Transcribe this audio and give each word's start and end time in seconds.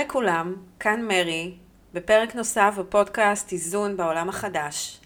לכולם, 0.00 0.54
כאן 0.80 1.02
מרי, 1.02 1.54
בפרק 1.92 2.34
נוסף 2.34 2.74
בפודקאסט 2.78 3.52
איזון 3.52 3.96
בעולם 3.96 4.28
החדש. 4.28 5.00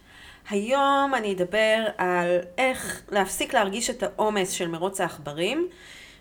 היום 0.51 1.15
אני 1.15 1.33
אדבר 1.33 1.87
על 1.99 2.39
איך 2.59 3.03
להפסיק 3.09 3.55
להרגיש 3.55 3.91
את 3.91 4.03
העומס 4.03 4.51
של 4.51 4.69
מרוץ 4.69 5.01
העכברים 5.01 5.69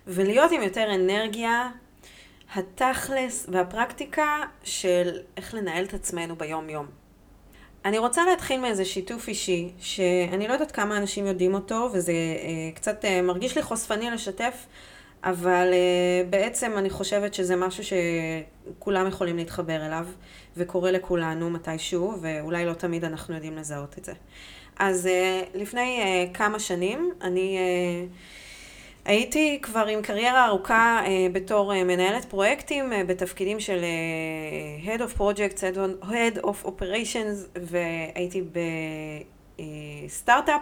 ולהיות 0.07 0.51
עם 0.51 0.61
יותר 0.61 0.95
אנרגיה, 0.95 1.69
התכלס 2.55 3.45
והפרקטיקה 3.49 4.41
של 4.63 5.19
איך 5.37 5.53
לנהל 5.53 5.85
את 5.85 5.93
עצמנו 5.93 6.35
ביום 6.35 6.69
יום. 6.69 6.85
אני 7.85 7.97
רוצה 7.97 8.25
להתחיל 8.25 8.59
מאיזה 8.59 8.85
שיתוף 8.85 9.27
אישי, 9.27 9.71
שאני 9.79 10.47
לא 10.47 10.53
יודעת 10.53 10.71
כמה 10.71 10.97
אנשים 10.97 11.27
יודעים 11.27 11.53
אותו, 11.53 11.89
וזה 11.93 12.11
אה, 12.11 12.71
קצת 12.75 13.05
אה, 13.05 13.21
מרגיש 13.21 13.55
לי 13.55 13.63
חושפני 13.63 14.11
לשתף, 14.11 14.65
אבל 15.23 15.69
אה, 15.73 16.23
בעצם 16.29 16.71
אני 16.77 16.89
חושבת 16.89 17.33
שזה 17.33 17.55
משהו 17.55 17.83
שכולם 17.83 19.07
יכולים 19.07 19.37
להתחבר 19.37 19.85
אליו, 19.85 20.07
וקורה 20.57 20.91
לכולנו 20.91 21.49
מתישהו, 21.49 22.13
ואולי 22.21 22.65
לא 22.65 22.73
תמיד 22.73 23.05
אנחנו 23.05 23.35
יודעים 23.35 23.57
לזהות 23.57 23.97
את 23.97 24.05
זה. 24.05 24.13
אז 24.79 25.07
אה, 25.07 25.41
לפני 25.53 26.01
אה, 26.01 26.25
כמה 26.33 26.59
שנים, 26.59 27.11
אני... 27.21 27.57
הייתי 29.05 29.59
כבר 29.61 29.85
עם 29.85 30.01
קריירה 30.01 30.45
ארוכה 30.45 31.01
בתור 31.33 31.83
מנהלת 31.83 32.25
פרויקטים 32.25 32.93
בתפקידים 33.07 33.59
של 33.59 33.85
Head 34.85 34.99
of 34.99 35.19
Projects, 35.19 35.59
Head 36.03 36.37
of 36.43 36.65
Operations, 36.65 37.59
והייתי 37.61 38.43
בסטארט-אפ, 40.07 40.61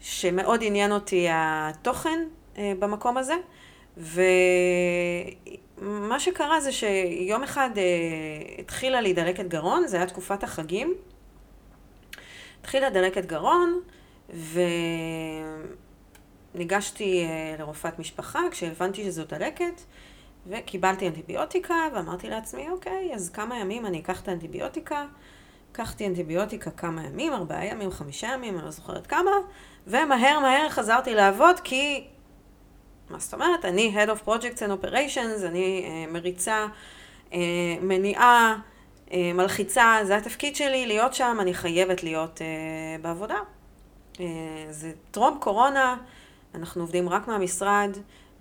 שמאוד 0.00 0.60
עניין 0.62 0.92
אותי 0.92 1.26
התוכן 1.30 2.20
במקום 2.58 3.16
הזה, 3.16 3.34
ומה 3.96 4.20
שקרה 6.20 6.60
זה 6.60 6.72
שיום 6.72 7.42
אחד 7.42 7.70
אה, 7.76 7.82
התחילה 8.58 9.00
לי 9.00 9.12
דלקת 9.12 9.44
גרון, 9.44 9.86
זה 9.86 9.96
היה 9.96 10.06
תקופת 10.06 10.42
החגים. 10.42 10.94
התחילה 12.60 12.90
דלקת 12.90 13.26
גרון, 13.26 13.80
ו... 14.34 14.60
ניגשתי 16.54 17.24
אה, 17.24 17.56
לרופאת 17.58 17.98
משפחה 17.98 18.40
כשהבנתי 18.50 19.04
שזו 19.04 19.24
דלקת, 19.24 19.82
וקיבלתי 20.46 21.08
אנטיביוטיקה, 21.08 21.74
ואמרתי 21.94 22.30
לעצמי, 22.30 22.70
אוקיי, 22.70 23.14
אז 23.14 23.30
כמה 23.30 23.58
ימים 23.58 23.86
אני 23.86 24.00
אקח 24.00 24.20
את 24.20 24.28
האנטיביוטיקה. 24.28 25.06
לקחתי 25.72 26.06
אנטיביוטיקה 26.06 26.70
כמה 26.70 27.04
ימים, 27.04 27.32
ארבעה 27.32 27.66
ימים, 27.66 27.90
חמישה 27.90 28.26
ימים, 28.26 28.56
אני 28.56 28.64
לא 28.64 28.70
זוכרת 28.70 29.06
כמה, 29.06 29.30
ומהר 29.86 30.38
מהר 30.40 30.68
חזרתי 30.68 31.14
לעבוד 31.14 31.60
כי, 31.60 32.06
מה 33.10 33.18
זאת 33.18 33.34
אומרת, 33.34 33.64
אני 33.64 33.94
Head 33.96 34.08
of 34.08 34.28
Projects 34.28 34.58
and 34.58 34.84
Operations, 34.84 35.46
אני 35.46 35.84
uh, 35.84 36.12
מריצה, 36.12 36.66
uh, 37.30 37.34
מניעה, 37.80 38.56
uh, 39.08 39.12
מלחיצה, 39.34 39.98
זה 40.02 40.16
התפקיד 40.16 40.56
שלי 40.56 40.86
להיות 40.86 41.14
שם, 41.14 41.38
אני 41.40 41.54
חייבת 41.54 42.02
להיות 42.02 42.38
uh, 42.38 43.02
בעבודה. 43.02 43.38
Uh, 44.14 44.18
זה 44.70 44.92
טרום 45.10 45.38
קורונה, 45.40 45.96
אנחנו 46.54 46.82
עובדים 46.82 47.08
רק 47.08 47.28
מהמשרד, 47.28 47.90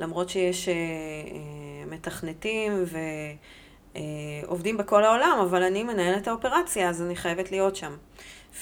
למרות 0.02 0.30
שיש 0.30 0.70
אה, 0.70 0.74
אה, 0.74 1.86
מתכנתים 1.92 2.84
ועובדים 4.46 4.80
אה, 4.80 4.84
בכל 4.84 5.04
העולם, 5.04 5.40
אבל 5.42 5.64
אני 5.64 5.84
מנהלת 5.84 6.28
האופרציה, 6.28 6.90
אז 6.90 7.02
אני 7.02 7.16
חייבת 7.16 7.52
להיות 7.52 7.76
שם, 7.76 7.96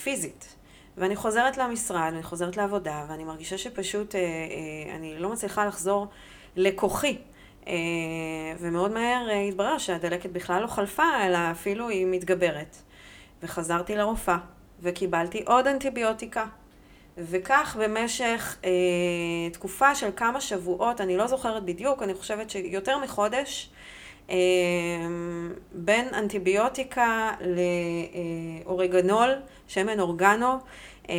פיזית. 0.03 0.55
ואני 0.99 1.15
חוזרת 1.15 1.57
למשרד, 1.57 2.11
אני 2.13 2.23
חוזרת 2.23 2.57
לעבודה, 2.57 3.05
ואני 3.09 3.23
מרגישה 3.23 3.57
שפשוט 3.57 4.15
אה, 4.15 4.19
אה, 4.21 4.95
אני 4.95 5.19
לא 5.19 5.29
מצליחה 5.29 5.65
לחזור 5.65 6.07
לכוחי. 6.55 7.17
אה, 7.67 7.73
ומאוד 8.59 8.91
מהר 8.91 9.29
אה, 9.29 9.41
התברר 9.41 9.77
שהדלקת 9.77 10.29
בכלל 10.29 10.61
לא 10.61 10.67
חלפה, 10.67 11.25
אלא 11.25 11.37
אפילו 11.51 11.89
היא 11.89 12.05
מתגברת. 12.05 12.75
וחזרתי 13.43 13.95
לרופאה, 13.95 14.37
וקיבלתי 14.81 15.43
עוד 15.45 15.67
אנטיביוטיקה, 15.67 16.45
וכך 17.17 17.77
במשך 17.79 18.57
אה, 18.65 18.69
תקופה 19.53 19.95
של 19.95 20.09
כמה 20.15 20.41
שבועות, 20.41 21.01
אני 21.01 21.17
לא 21.17 21.27
זוכרת 21.27 21.63
בדיוק, 21.65 22.03
אני 22.03 22.13
חושבת 22.13 22.49
שיותר 22.49 22.97
מחודש, 22.97 23.69
בין 25.73 26.07
אנטיביוטיקה 26.13 27.31
לאורגנול, 28.65 29.29
שמן 29.67 29.99
אורגנו, 29.99 30.59
אה, 31.09 31.15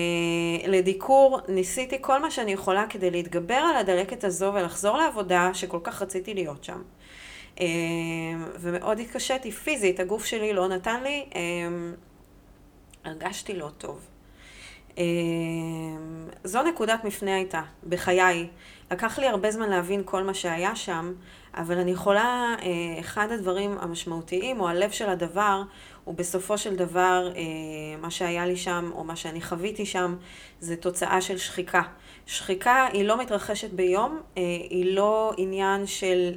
לדיקור, 0.67 1.41
ניסיתי 1.49 1.97
כל 2.01 2.23
מה 2.23 2.31
שאני 2.31 2.53
יכולה 2.53 2.87
כדי 2.87 3.11
להתגבר 3.11 3.55
על 3.55 3.77
הדלקת 3.77 4.25
הזו 4.25 4.53
ולחזור 4.55 4.97
לעבודה 4.97 5.51
שכל 5.55 5.79
כך 5.83 6.03
רציתי 6.03 6.35
להיות 6.35 6.65
שם. 6.65 6.83
אה, 7.61 7.67
ומאוד 8.59 9.01
התקשיתי 9.01 9.53
פיזית, 9.53 10.01
הגוף 10.01 10.25
שלי 10.25 10.53
לא 10.53 10.69
נתן 10.69 11.03
לי, 11.03 11.25
אה, 11.35 11.41
הרגשתי 13.05 13.55
לא 13.55 13.69
טוב. 13.79 14.07
אמ, 14.99 16.29
זו 16.45 16.63
נקודת 16.63 17.05
מפנה 17.05 17.35
הייתה, 17.35 17.63
בחיי. 17.89 18.49
לקח 18.91 19.19
לי 19.19 19.27
הרבה 19.27 19.51
זמן 19.51 19.71
להבין 19.71 20.03
כל 20.05 20.23
מה 20.23 20.35
שהיה 20.35 20.77
שם, 20.77 21.13
אבל 21.55 21.79
אני 21.79 21.91
יכולה, 21.91 22.55
אה, 22.63 23.01
אחד 23.01 23.33
הדברים 23.33 23.77
המשמעותיים, 23.81 24.61
או 24.61 24.69
הלב 24.69 24.91
של 24.91 25.09
הדבר, 25.09 25.63
הוא 26.05 26.15
בסופו 26.15 26.59
של 26.59 26.77
דבר, 26.77 27.33
אה, 27.37 27.43
מה 28.01 28.11
שהיה 28.11 28.47
לי 28.47 28.57
שם, 28.57 28.91
או 28.95 29.05
מה 29.05 29.17
שאני 29.17 29.41
חוויתי 29.41 29.87
שם, 29.87 30.17
זה 30.61 30.77
תוצאה 30.77 31.21
של 31.21 31.39
שחיקה. 31.39 31.83
שחיקה 32.27 32.87
היא 32.93 33.05
לא 33.05 33.19
מתרחשת 33.19 33.71
ביום, 33.71 34.21
אה, 34.39 34.43
היא 34.71 34.95
לא 34.95 35.33
עניין 35.37 35.87
של 35.87 36.33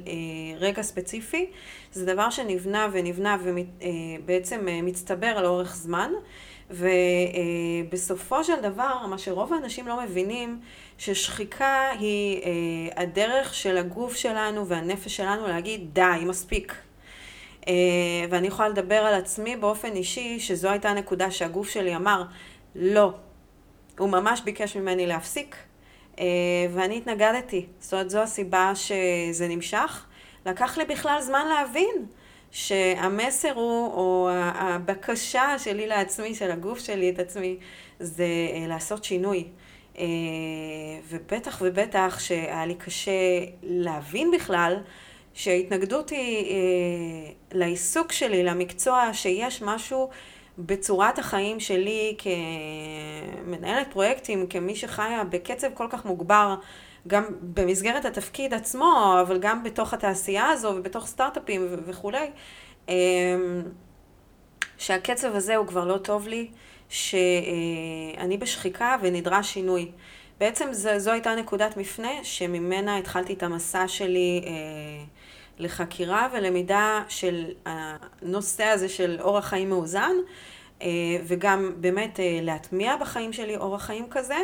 רגע 0.58 0.82
ספציפי, 0.82 1.50
זה 1.92 2.06
דבר 2.06 2.30
שנבנה 2.30 2.88
ונבנה 2.92 3.36
ובעצם 3.44 4.66
מצטבר 4.82 5.42
לאורך 5.42 5.76
זמן. 5.76 6.10
ובסופו 6.74 8.44
של 8.44 8.60
דבר, 8.60 9.06
מה 9.06 9.18
שרוב 9.18 9.52
האנשים 9.52 9.88
לא 9.88 10.02
מבינים, 10.02 10.60
ששחיקה 10.98 11.90
היא 11.98 12.42
אה, 12.42 13.02
הדרך 13.02 13.54
של 13.54 13.76
הגוף 13.76 14.16
שלנו 14.16 14.66
והנפש 14.66 15.16
שלנו 15.16 15.48
להגיד, 15.48 15.94
די, 15.94 16.24
מספיק. 16.26 16.74
אה, 17.68 17.72
ואני 18.30 18.46
יכולה 18.46 18.68
לדבר 18.68 18.94
על 18.94 19.14
עצמי 19.14 19.56
באופן 19.56 19.92
אישי, 19.92 20.40
שזו 20.40 20.68
הייתה 20.68 20.88
הנקודה 20.88 21.30
שהגוף 21.30 21.68
שלי 21.68 21.96
אמר, 21.96 22.22
לא. 22.74 23.12
הוא 23.98 24.08
ממש 24.08 24.40
ביקש 24.40 24.76
ממני 24.76 25.06
להפסיק, 25.06 25.56
אה, 26.20 26.24
ואני 26.74 26.96
התנגדתי. 26.96 27.66
זאת 27.80 27.92
אומרת, 27.92 28.10
זו 28.10 28.22
הסיבה 28.22 28.72
שזה 28.74 29.48
נמשך. 29.48 30.06
לקח 30.46 30.78
לי 30.78 30.84
בכלל 30.84 31.20
זמן 31.20 31.46
להבין. 31.48 32.06
שהמסר 32.54 33.52
הוא, 33.54 33.92
או 33.92 34.28
הבקשה 34.32 35.58
שלי 35.58 35.86
לעצמי, 35.86 36.34
של 36.34 36.50
הגוף 36.50 36.78
שלי 36.78 37.10
את 37.10 37.18
עצמי, 37.18 37.56
זה 38.00 38.24
אה, 38.24 38.66
לעשות 38.68 39.04
שינוי. 39.04 39.44
אה, 39.98 40.04
ובטח 41.08 41.62
ובטח 41.64 42.18
שהיה 42.20 42.66
לי 42.66 42.74
קשה 42.74 43.10
להבין 43.62 44.30
בכלל 44.30 44.76
שההתנגדות 45.34 46.10
היא 46.10 46.50
אה, 46.50 47.32
לעיסוק 47.52 48.12
שלי, 48.12 48.44
למקצוע, 48.44 49.10
שיש 49.12 49.62
משהו 49.62 50.10
בצורת 50.58 51.18
החיים 51.18 51.60
שלי 51.60 52.16
כמנהלת 53.44 53.92
פרויקטים, 53.92 54.46
כמי 54.46 54.76
שחיה 54.76 55.24
בקצב 55.24 55.68
כל 55.74 55.86
כך 55.90 56.04
מוגבר, 56.04 56.54
גם 57.06 57.24
במסגרת 57.40 58.04
התפקיד 58.04 58.54
עצמו, 58.54 59.16
אבל 59.22 59.38
גם 59.38 59.62
בתוך 59.62 59.94
התעשייה 59.94 60.48
הזו 60.48 60.68
ובתוך 60.76 61.06
סטארט-אפים 61.06 61.66
וכולי, 61.86 62.30
אמ, 62.88 62.94
שהקצב 64.78 65.34
הזה 65.34 65.56
הוא 65.56 65.66
כבר 65.66 65.84
לא 65.84 65.98
טוב 65.98 66.28
לי, 66.28 66.48
שאני 66.88 68.38
בשחיקה 68.38 68.96
ונדרש 69.02 69.52
שינוי. 69.52 69.90
בעצם 70.40 70.68
זו, 70.72 70.90
זו 70.98 71.10
הייתה 71.10 71.34
נקודת 71.34 71.76
מפנה 71.76 72.10
שממנה 72.22 72.96
התחלתי 72.96 73.32
את 73.32 73.42
המסע 73.42 73.88
שלי 73.88 74.42
אה, 74.46 74.52
לחקירה 75.58 76.28
ולמידה 76.32 77.02
של 77.08 77.44
הנושא 77.66 78.64
הזה 78.64 78.88
של 78.88 79.16
אורח 79.20 79.44
חיים 79.44 79.68
מאוזן, 79.68 80.12
אה, 80.82 80.88
וגם 81.26 81.72
באמת 81.76 82.20
אה, 82.20 82.38
להטמיע 82.42 82.96
בחיים 82.96 83.32
שלי 83.32 83.56
אורח 83.56 83.82
חיים 83.82 84.06
כזה, 84.10 84.38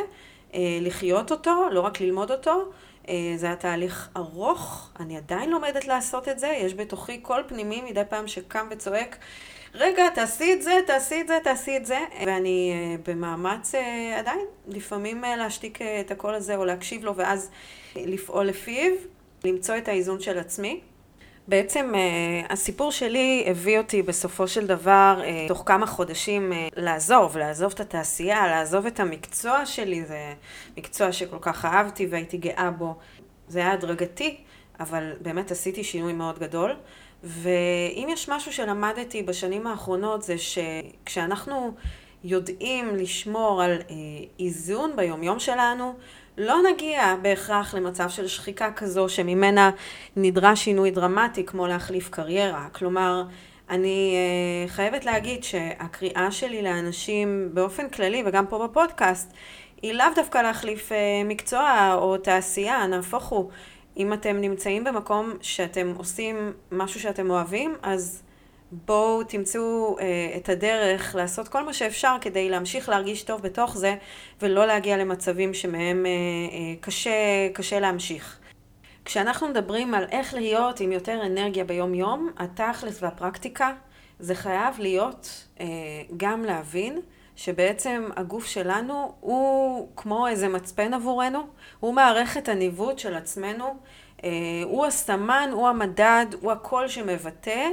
לחיות 0.80 1.30
אותו, 1.30 1.68
לא 1.72 1.80
רק 1.80 2.00
ללמוד 2.00 2.30
אותו. 2.30 2.70
אה, 3.08 3.32
זה 3.36 3.46
היה 3.46 3.56
תהליך 3.56 4.08
ארוך, 4.16 4.90
אני 5.00 5.16
עדיין 5.16 5.50
לומדת 5.50 5.86
לעשות 5.86 6.28
את 6.28 6.38
זה, 6.38 6.46
יש 6.46 6.74
בתוכי 6.74 7.18
קול 7.18 7.42
פנימי 7.48 7.82
מדי 7.82 8.02
פעם 8.08 8.28
שקם 8.28 8.66
וצועק, 8.70 9.18
רגע, 9.74 10.08
תעשי 10.14 10.52
את 10.52 10.62
זה, 10.62 10.80
תעשי 10.86 11.20
את 11.20 11.28
זה, 11.28 11.38
תעשי 11.44 11.76
את 11.76 11.86
זה, 11.86 11.98
ואני 12.26 12.72
אה, 12.74 12.96
במאמץ 13.06 13.72
עדיין, 14.18 14.46
לפעמים 14.68 15.24
להשתיק 15.38 15.78
את 15.82 16.10
הקול 16.10 16.34
הזה 16.34 16.56
או 16.56 16.64
להקשיב 16.64 17.04
לו 17.04 17.16
ואז 17.16 17.50
לפעול 17.96 18.46
לפיו, 18.46 18.92
למצוא 19.44 19.76
את 19.76 19.88
האיזון 19.88 20.20
של 20.20 20.38
עצמי. 20.38 20.80
בעצם 21.50 21.92
אה, 21.94 22.00
הסיפור 22.50 22.92
שלי 22.92 23.44
הביא 23.46 23.78
אותי 23.78 24.02
בסופו 24.02 24.48
של 24.48 24.66
דבר, 24.66 25.20
אה, 25.24 25.44
תוך 25.48 25.62
כמה 25.66 25.86
חודשים, 25.86 26.52
אה, 26.52 26.68
לעזוב, 26.76 27.38
לעזוב 27.38 27.72
את 27.72 27.80
התעשייה, 27.80 28.46
לעזוב 28.46 28.86
את 28.86 29.00
המקצוע 29.00 29.66
שלי, 29.66 30.04
זה 30.04 30.34
מקצוע 30.76 31.12
שכל 31.12 31.36
כך 31.40 31.64
אהבתי 31.64 32.06
והייתי 32.10 32.36
גאה 32.36 32.70
בו. 32.70 32.94
זה 33.48 33.58
היה 33.58 33.72
הדרגתי, 33.72 34.36
אבל 34.80 35.12
באמת 35.20 35.50
עשיתי 35.50 35.84
שינוי 35.84 36.12
מאוד 36.12 36.38
גדול. 36.38 36.76
ואם 37.24 38.08
יש 38.10 38.28
משהו 38.28 38.52
שלמדתי 38.52 39.22
בשנים 39.22 39.66
האחרונות 39.66 40.22
זה 40.22 40.34
שכשאנחנו 40.38 41.74
יודעים 42.24 42.96
לשמור 42.96 43.62
על 43.62 43.72
אה, 43.72 43.96
איזון 44.40 44.96
ביומיום 44.96 45.38
שלנו, 45.38 45.94
לא 46.38 46.56
נגיע 46.72 47.14
בהכרח 47.22 47.74
למצב 47.74 48.08
של 48.08 48.28
שחיקה 48.28 48.72
כזו 48.72 49.08
שממנה 49.08 49.70
נדרש 50.16 50.64
שינוי 50.64 50.90
דרמטי 50.90 51.44
כמו 51.44 51.66
להחליף 51.66 52.08
קריירה. 52.08 52.68
כלומר, 52.72 53.22
אני 53.70 54.14
אה, 54.14 54.68
חייבת 54.68 55.04
להגיד 55.04 55.44
שהקריאה 55.44 56.30
שלי 56.30 56.62
לאנשים 56.62 57.50
באופן 57.52 57.88
כללי 57.88 58.22
וגם 58.26 58.46
פה 58.46 58.66
בפודקאסט 58.68 59.32
היא 59.82 59.92
לאו 59.92 60.06
דווקא 60.14 60.38
להחליף 60.38 60.92
אה, 60.92 61.22
מקצוע 61.24 61.94
או 61.94 62.16
תעשייה, 62.16 62.86
נהפוך 62.86 63.24
הוא. 63.24 63.50
אם 63.96 64.12
אתם 64.12 64.40
נמצאים 64.40 64.84
במקום 64.84 65.32
שאתם 65.40 65.92
עושים 65.96 66.52
משהו 66.72 67.00
שאתם 67.00 67.30
אוהבים, 67.30 67.74
אז 67.82 68.22
בואו 68.72 69.22
תמצאו 69.24 69.96
אה, 69.98 70.04
את 70.36 70.48
הדרך 70.48 71.14
לעשות 71.14 71.48
כל 71.48 71.64
מה 71.64 71.72
שאפשר 71.72 72.16
כדי 72.20 72.50
להמשיך 72.50 72.88
להרגיש 72.88 73.22
טוב 73.22 73.42
בתוך 73.42 73.76
זה, 73.76 73.96
ולא 74.42 74.66
להגיע 74.66 74.96
למצבים 74.96 75.54
שמהם 75.54 76.06
אה, 76.06 76.10
אה, 76.10 76.74
קשה, 76.80 77.10
קשה 77.52 77.80
להמשיך. 77.80 78.38
כשאנחנו 79.04 79.48
מדברים 79.48 79.94
על 79.94 80.04
איך 80.10 80.34
להיות 80.34 80.80
עם 80.80 80.92
יותר 80.92 81.26
אנרגיה 81.26 81.64
ביום-יום, 81.64 82.30
התכלס 82.38 83.02
והפרקטיקה, 83.02 83.72
זה 84.18 84.34
חייב 84.34 84.74
להיות 84.78 85.46
אה, 85.60 85.66
גם 86.16 86.44
להבין 86.44 87.00
שבעצם 87.36 88.08
הגוף 88.16 88.46
שלנו 88.46 89.12
הוא 89.20 89.88
כמו 89.96 90.28
איזה 90.28 90.48
מצפן 90.48 90.94
עבורנו, 90.94 91.46
הוא 91.80 91.94
מערכת 91.94 92.48
הניווט 92.48 92.98
של 92.98 93.14
עצמנו, 93.14 93.76
אה, 94.24 94.30
הוא 94.64 94.86
הסמן, 94.86 95.50
הוא 95.52 95.68
המדד, 95.68 96.26
הוא 96.40 96.52
הקול 96.52 96.88
שמבטא 96.88 97.68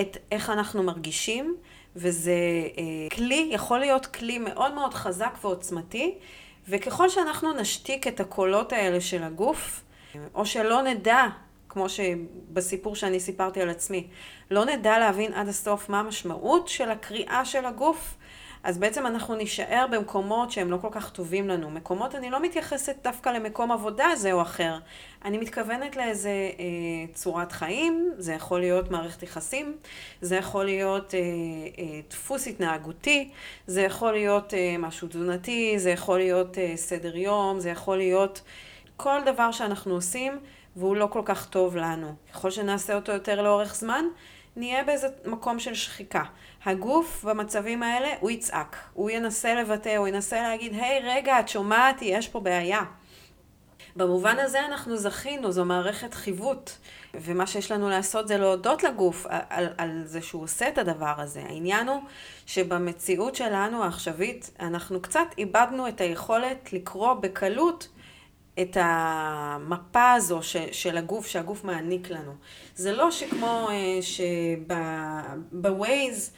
את 0.00 0.16
איך 0.32 0.50
אנחנו 0.50 0.82
מרגישים, 0.82 1.56
וזה 1.96 2.32
אה, 2.78 3.16
כלי, 3.16 3.48
יכול 3.52 3.78
להיות 3.78 4.06
כלי 4.06 4.38
מאוד 4.38 4.74
מאוד 4.74 4.94
חזק 4.94 5.38
ועוצמתי, 5.42 6.14
וככל 6.68 7.08
שאנחנו 7.08 7.52
נשתיק 7.52 8.06
את 8.06 8.20
הקולות 8.20 8.72
האלה 8.72 9.00
של 9.00 9.22
הגוף, 9.22 9.82
או 10.34 10.46
שלא 10.46 10.82
נדע, 10.82 11.26
כמו 11.68 11.86
שבסיפור 11.88 12.96
שאני 12.96 13.20
סיפרתי 13.20 13.62
על 13.62 13.70
עצמי, 13.70 14.06
לא 14.50 14.64
נדע 14.64 14.98
להבין 14.98 15.32
עד 15.32 15.48
הסוף 15.48 15.88
מה 15.88 16.00
המשמעות 16.00 16.68
של 16.68 16.90
הקריאה 16.90 17.44
של 17.44 17.64
הגוף, 17.64 18.14
אז 18.62 18.78
בעצם 18.78 19.06
אנחנו 19.06 19.34
נישאר 19.34 19.86
במקומות 19.90 20.50
שהם 20.50 20.70
לא 20.70 20.76
כל 20.76 20.88
כך 20.90 21.10
טובים 21.10 21.48
לנו. 21.48 21.70
מקומות, 21.70 22.14
אני 22.14 22.30
לא 22.30 22.42
מתייחסת 22.42 22.96
דווקא 23.04 23.28
למקום 23.28 23.72
עבודה 23.72 24.06
זה 24.16 24.32
או 24.32 24.42
אחר. 24.42 24.78
אני 25.24 25.38
מתכוונת 25.38 25.96
לאיזה 25.96 26.30
אה, 26.58 26.64
צורת 27.14 27.52
חיים, 27.52 28.12
זה 28.18 28.32
יכול 28.32 28.60
להיות 28.60 28.90
מערכת 28.90 29.22
יחסים, 29.22 29.76
זה 30.20 30.36
יכול 30.36 30.64
להיות 30.64 31.14
אה, 31.14 31.20
אה, 31.78 32.00
דפוס 32.10 32.46
התנהגותי, 32.46 33.30
זה 33.66 33.82
יכול 33.82 34.12
להיות 34.12 34.54
אה, 34.54 34.76
משהו 34.78 35.08
תזונתי, 35.08 35.78
זה 35.78 35.90
יכול 35.90 36.18
להיות 36.18 36.58
אה, 36.58 36.72
סדר 36.76 37.16
יום, 37.16 37.60
זה 37.60 37.70
יכול 37.70 37.96
להיות 37.96 38.42
כל 38.96 39.20
דבר 39.26 39.52
שאנחנו 39.52 39.94
עושים 39.94 40.38
והוא 40.76 40.96
לא 40.96 41.06
כל 41.06 41.22
כך 41.24 41.48
טוב 41.48 41.76
לנו. 41.76 42.14
ככל 42.32 42.50
שנעשה 42.50 42.94
אותו 42.94 43.12
יותר 43.12 43.42
לאורך 43.42 43.74
זמן, 43.74 44.04
נהיה 44.56 44.84
באיזה 44.84 45.08
מקום 45.24 45.58
של 45.58 45.74
שחיקה. 45.74 46.24
הגוף 46.64 47.24
במצבים 47.24 47.82
האלה, 47.82 48.08
הוא 48.20 48.30
יצעק, 48.30 48.76
הוא 48.92 49.10
ינסה 49.10 49.54
לבטא, 49.54 49.96
הוא 49.96 50.08
ינסה 50.08 50.42
להגיד, 50.42 50.74
היי, 50.74 51.00
hey, 51.00 51.02
רגע, 51.04 51.40
את 51.40 51.48
שומעת, 51.48 51.96
יש 52.02 52.28
פה 52.28 52.40
בעיה. 52.40 52.82
במובן 53.96 54.38
הזה 54.38 54.66
אנחנו 54.66 54.96
זכינו, 54.96 55.52
זו 55.52 55.64
מערכת 55.64 56.14
חיווט, 56.14 56.70
ומה 57.14 57.46
שיש 57.46 57.72
לנו 57.72 57.88
לעשות 57.88 58.28
זה 58.28 58.38
להודות 58.38 58.82
לגוף 58.82 59.26
על, 59.26 59.40
על, 59.48 59.66
על 59.78 60.02
זה 60.04 60.22
שהוא 60.22 60.42
עושה 60.42 60.68
את 60.68 60.78
הדבר 60.78 61.14
הזה. 61.18 61.42
העניין 61.48 61.88
הוא 61.88 62.02
שבמציאות 62.46 63.34
שלנו 63.34 63.84
העכשווית, 63.84 64.50
אנחנו 64.60 65.02
קצת 65.02 65.26
איבדנו 65.38 65.88
את 65.88 66.00
היכולת 66.00 66.72
לקרוא 66.72 67.14
בקלות 67.14 67.88
את 68.62 68.76
המפה 68.80 70.12
הזו 70.12 70.42
ש, 70.42 70.56
של 70.72 70.96
הגוף, 70.96 71.26
שהגוף 71.26 71.64
מעניק 71.64 72.10
לנו. 72.10 72.32
זה 72.74 72.92
לא 72.92 73.10
שכמו 73.10 73.68
אה, 73.70 73.98
שבווייז, 75.52 76.32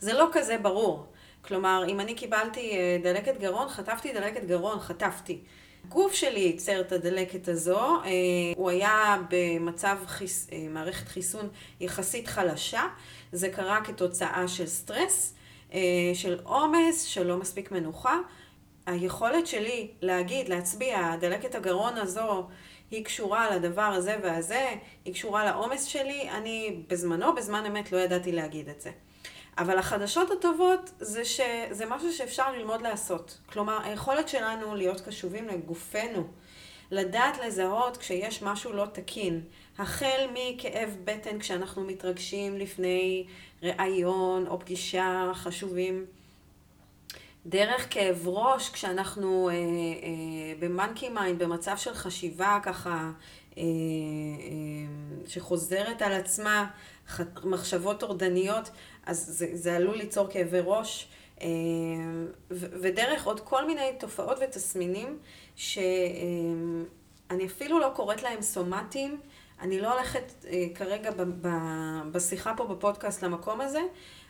זה 0.00 0.12
לא 0.12 0.28
כזה 0.32 0.58
ברור. 0.58 1.06
כלומר, 1.44 1.84
אם 1.88 2.00
אני 2.00 2.14
קיבלתי 2.14 2.70
אה, 2.70 2.98
דלקת 3.02 3.40
גרון, 3.40 3.68
חטפתי 3.68 4.12
דלקת 4.12 4.44
גרון, 4.44 4.80
חטפתי. 4.80 5.38
הגוף 5.84 6.12
שלי 6.12 6.40
ייצר 6.40 6.80
את 6.80 6.92
הדלקת 6.92 7.48
הזו, 7.48 7.78
אה, 7.78 8.10
הוא 8.56 8.70
היה 8.70 9.16
במצב 9.30 9.98
חיס, 10.06 10.50
מערכת 10.70 11.08
חיסון 11.08 11.48
יחסית 11.80 12.28
חלשה, 12.28 12.82
זה 13.32 13.48
קרה 13.48 13.84
כתוצאה 13.84 14.48
של 14.48 14.66
סטרס, 14.66 15.34
של 16.14 16.38
עומס, 16.42 17.02
של 17.02 17.26
לא 17.26 17.36
מספיק 17.36 17.72
מנוחה. 17.72 18.18
היכולת 18.86 19.46
שלי 19.46 19.90
להגיד, 20.00 20.48
להצביע, 20.48 21.16
דלקת 21.20 21.54
הגרון 21.54 21.96
הזו 21.96 22.46
היא 22.90 23.04
קשורה 23.04 23.56
לדבר 23.56 23.82
הזה 23.82 24.16
והזה, 24.22 24.68
היא 25.04 25.14
קשורה 25.14 25.44
לעומס 25.44 25.84
שלי, 25.84 26.30
אני 26.30 26.82
בזמנו, 26.88 27.34
בזמן 27.34 27.66
אמת, 27.66 27.92
לא 27.92 27.98
ידעתי 27.98 28.32
להגיד 28.32 28.68
את 28.68 28.80
זה. 28.80 28.90
אבל 29.58 29.78
החדשות 29.78 30.30
הטובות 30.30 30.90
זה 31.00 31.24
שזה 31.24 31.86
משהו 31.86 32.12
שאפשר 32.12 32.52
ללמוד 32.52 32.82
לעשות. 32.82 33.38
כלומר, 33.46 33.78
היכולת 33.84 34.28
שלנו 34.28 34.74
להיות 34.74 35.00
קשובים 35.00 35.48
לגופנו, 35.48 36.28
לדעת 36.90 37.38
לזהות 37.46 37.96
כשיש 37.96 38.42
משהו 38.42 38.72
לא 38.72 38.86
תקין, 38.92 39.40
החל 39.78 40.28
מכאב 40.34 40.96
בטן 41.04 41.38
כשאנחנו 41.38 41.84
מתרגשים 41.84 42.56
לפני 42.56 43.26
ראיון 43.62 44.46
או 44.46 44.60
פגישה 44.60 45.30
חשובים. 45.34 46.06
דרך 47.46 47.86
כאב 47.90 48.28
ראש, 48.28 48.70
כשאנחנו 48.70 49.48
אה, 49.48 49.54
אה, 49.54 49.58
ב 50.58 50.65
monkey 50.65 51.08
mind, 51.08 51.42
במצב 51.42 51.76
של 51.76 51.94
חשיבה 51.94 52.58
ככה, 52.62 53.10
אה, 53.58 53.62
אה, 53.62 53.62
שחוזרת 55.26 56.02
על 56.02 56.12
עצמה, 56.12 56.66
ח, 57.08 57.20
מחשבות 57.44 58.00
טורדניות, 58.00 58.70
אז 59.06 59.26
זה, 59.38 59.46
זה 59.52 59.76
עלול 59.76 59.96
ליצור 59.96 60.28
כאבי 60.30 60.60
ראש. 60.64 61.08
אה, 61.40 61.46
ו, 62.50 62.66
ודרך 62.82 63.26
עוד 63.26 63.40
כל 63.40 63.66
מיני 63.66 63.92
תופעות 63.98 64.38
ותסמינים, 64.40 65.18
שאני 65.56 66.84
אה, 67.30 67.46
אפילו 67.46 67.78
לא 67.78 67.92
קוראת 67.94 68.22
להם 68.22 68.42
סומטיים, 68.42 69.20
אני 69.60 69.80
לא 69.80 69.92
הולכת 69.92 70.32
אה, 70.46 70.66
כרגע 70.74 71.10
ב, 71.10 71.22
ב, 71.22 71.48
בשיחה 72.12 72.54
פה 72.56 72.64
בפודקאסט 72.64 73.24
למקום 73.24 73.60
הזה, 73.60 73.80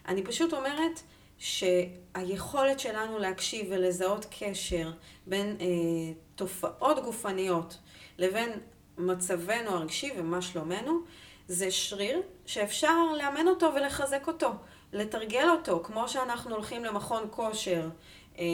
אני 0.09 0.23
פשוט 0.23 0.53
אומרת, 0.53 1.03
שהיכולת 1.39 2.81
שלנו 2.81 3.19
להקשיב 3.19 3.67
ולזהות 3.71 4.27
קשר 4.39 4.91
בין 5.27 5.57
אה, 5.61 5.67
תופעות 6.35 7.05
גופניות 7.05 7.79
לבין 8.19 8.51
מצבנו 8.99 9.71
הרגשי 9.71 10.13
ומה 10.17 10.43
שלומנו, 10.43 11.01
זה 11.49 11.71
שריר 11.71 12.23
שאפשר 12.47 13.13
לאמן 13.19 13.49
אותו 13.49 13.71
ולחזק 13.75 14.27
אותו, 14.27 14.49
לתרגל 14.93 15.49
אותו, 15.51 15.81
כמו 15.85 16.09
שאנחנו 16.09 16.55
הולכים 16.55 16.85
למכון 16.85 17.29
כושר, 17.31 17.89
אה, 18.39 18.45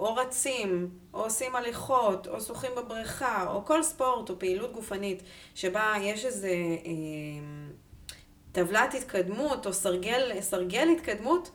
או 0.00 0.14
רצים, 0.14 0.90
או 1.14 1.24
עושים 1.24 1.56
הליכות, 1.56 2.28
או 2.28 2.40
שוחים 2.40 2.70
בבריכה, 2.76 3.52
או 3.52 3.64
כל 3.64 3.82
ספורט 3.82 4.30
או 4.30 4.38
פעילות 4.38 4.72
גופנית 4.72 5.22
שבה 5.54 5.94
יש 6.00 6.24
איזה 6.24 6.48
אה, 6.86 6.92
טבלת 8.52 8.94
התקדמות 8.94 9.66
או 9.66 9.72
סרגל, 9.72 10.40
סרגל 10.40 10.88
התקדמות, 10.88 11.50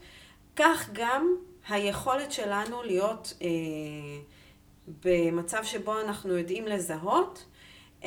כך 0.58 0.90
גם 0.94 1.36
היכולת 1.70 2.32
שלנו 2.32 2.84
להיות 2.84 3.34
אה, 3.42 3.48
במצב 5.06 5.64
שבו 5.64 6.02
אנחנו 6.02 6.38
יודעים 6.38 6.68
לזהות 6.68 7.46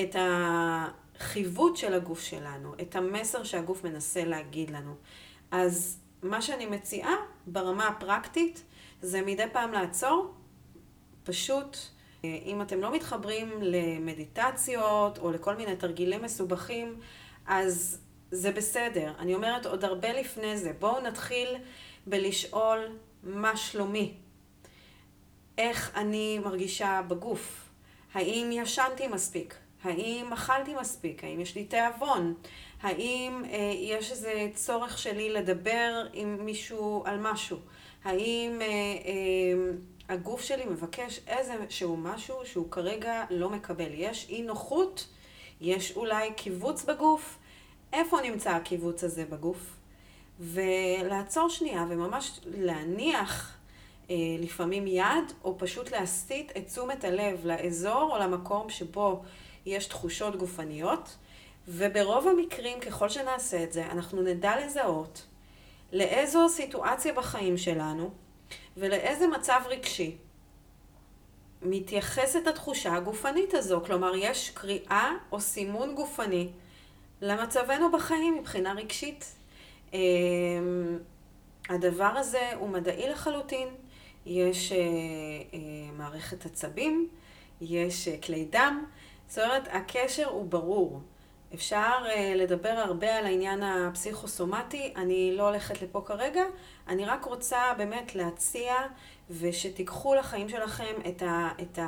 את 0.00 0.16
החיווט 0.18 1.76
של 1.76 1.94
הגוף 1.94 2.20
שלנו, 2.22 2.74
את 2.82 2.96
המסר 2.96 3.44
שהגוף 3.44 3.84
מנסה 3.84 4.24
להגיד 4.24 4.70
לנו. 4.70 4.94
אז 5.50 5.98
מה 6.22 6.42
שאני 6.42 6.66
מציעה 6.66 7.14
ברמה 7.46 7.88
הפרקטית 7.88 8.64
זה 9.02 9.22
מדי 9.22 9.44
פעם 9.52 9.72
לעצור, 9.72 10.34
פשוט 11.24 11.76
אה, 12.24 12.38
אם 12.44 12.62
אתם 12.62 12.80
לא 12.80 12.94
מתחברים 12.94 13.62
למדיטציות 13.62 15.18
או 15.18 15.30
לכל 15.30 15.54
מיני 15.54 15.76
תרגילים 15.76 16.22
מסובכים, 16.22 17.00
אז 17.46 18.00
זה 18.30 18.52
בסדר. 18.52 19.12
אני 19.18 19.34
אומרת 19.34 19.66
עוד 19.66 19.84
הרבה 19.84 20.12
לפני 20.12 20.56
זה, 20.58 20.72
בואו 20.78 21.00
נתחיל 21.00 21.56
בלשאול 22.06 22.98
מה 23.22 23.56
שלומי, 23.56 24.14
איך 25.58 25.92
אני 25.96 26.38
מרגישה 26.38 27.00
בגוף, 27.08 27.68
האם 28.14 28.50
ישנתי 28.52 29.06
מספיק, 29.08 29.54
האם 29.82 30.32
אכלתי 30.32 30.74
מספיק, 30.74 31.24
האם 31.24 31.40
יש 31.40 31.54
לי 31.54 31.64
תיאבון, 31.64 32.34
האם 32.82 33.42
אה, 33.50 33.72
יש 33.76 34.10
איזה 34.10 34.48
צורך 34.54 34.98
שלי 34.98 35.32
לדבר 35.32 36.06
עם 36.12 36.44
מישהו 36.44 37.02
על 37.06 37.18
משהו, 37.18 37.56
האם 38.04 38.58
אה, 38.60 38.66
אה, 38.66 39.72
הגוף 40.08 40.42
שלי 40.42 40.64
מבקש 40.64 41.20
איזה 41.26 41.54
שהוא 41.68 41.98
משהו 41.98 42.36
שהוא 42.44 42.70
כרגע 42.70 43.24
לא 43.30 43.50
מקבל. 43.50 43.90
יש 43.94 44.26
אי 44.28 44.42
נוחות, 44.42 45.06
יש 45.60 45.96
אולי 45.96 46.32
קיבוץ 46.36 46.84
בגוף, 46.84 47.38
איפה 47.92 48.20
נמצא 48.20 48.50
הקיבוץ 48.50 49.04
הזה 49.04 49.24
בגוף, 49.24 49.76
ולעצור 50.40 51.48
שנייה 51.48 51.84
וממש 51.88 52.40
להניח 52.46 53.56
אה, 54.10 54.16
לפעמים 54.38 54.86
יד, 54.86 55.32
או 55.44 55.58
פשוט 55.58 55.90
להסיט 55.90 56.52
את 56.56 56.66
תשומת 56.66 57.04
הלב 57.04 57.46
לאזור 57.46 58.08
או 58.12 58.18
למקום 58.18 58.70
שבו 58.70 59.22
יש 59.66 59.86
תחושות 59.86 60.36
גופניות, 60.36 61.16
וברוב 61.68 62.28
המקרים, 62.28 62.80
ככל 62.80 63.08
שנעשה 63.08 63.64
את 63.64 63.72
זה, 63.72 63.86
אנחנו 63.86 64.22
נדע 64.22 64.66
לזהות 64.66 65.26
לאיזו 65.92 66.48
סיטואציה 66.48 67.12
בחיים 67.12 67.56
שלנו 67.56 68.10
ולאיזה 68.76 69.26
מצב 69.26 69.60
רגשי 69.66 70.16
מתייחסת 71.62 72.46
התחושה 72.46 72.94
הגופנית 72.94 73.54
הזו. 73.54 73.80
כלומר, 73.86 74.12
יש 74.16 74.50
קריאה 74.50 75.10
או 75.32 75.40
סימון 75.40 75.94
גופני 75.94 76.48
למצבנו 77.20 77.92
בחיים 77.92 78.38
מבחינה 78.38 78.72
רגשית. 78.72 79.39
אמ, 79.92 80.98
הדבר 81.68 82.12
הזה 82.16 82.50
הוא 82.58 82.68
מדעי 82.68 83.08
לחלוטין. 83.08 83.68
יש 84.26 84.72
אה, 84.72 84.78
אה, 85.54 85.58
מערכת 85.96 86.46
עצבים, 86.46 87.08
יש 87.60 88.08
אה, 88.08 88.16
כלי 88.22 88.44
דם. 88.44 88.84
זאת 89.28 89.44
אומרת, 89.44 89.68
הקשר 89.72 90.28
הוא 90.28 90.46
ברור. 90.46 91.00
אפשר 91.54 92.04
לדבר 92.34 92.68
הרבה 92.68 93.16
על 93.16 93.26
העניין 93.26 93.62
הפסיכוסומטי, 93.62 94.92
אני 94.96 95.36
לא 95.36 95.48
הולכת 95.48 95.82
לפה 95.82 96.02
כרגע, 96.06 96.42
אני 96.88 97.04
רק 97.04 97.24
רוצה 97.24 97.74
באמת 97.76 98.14
להציע 98.14 98.74
ושתיקחו 99.30 100.14
לחיים 100.14 100.48
שלכם 100.48 100.94
את, 101.08 101.22
ה, 101.22 101.48
את 101.62 101.78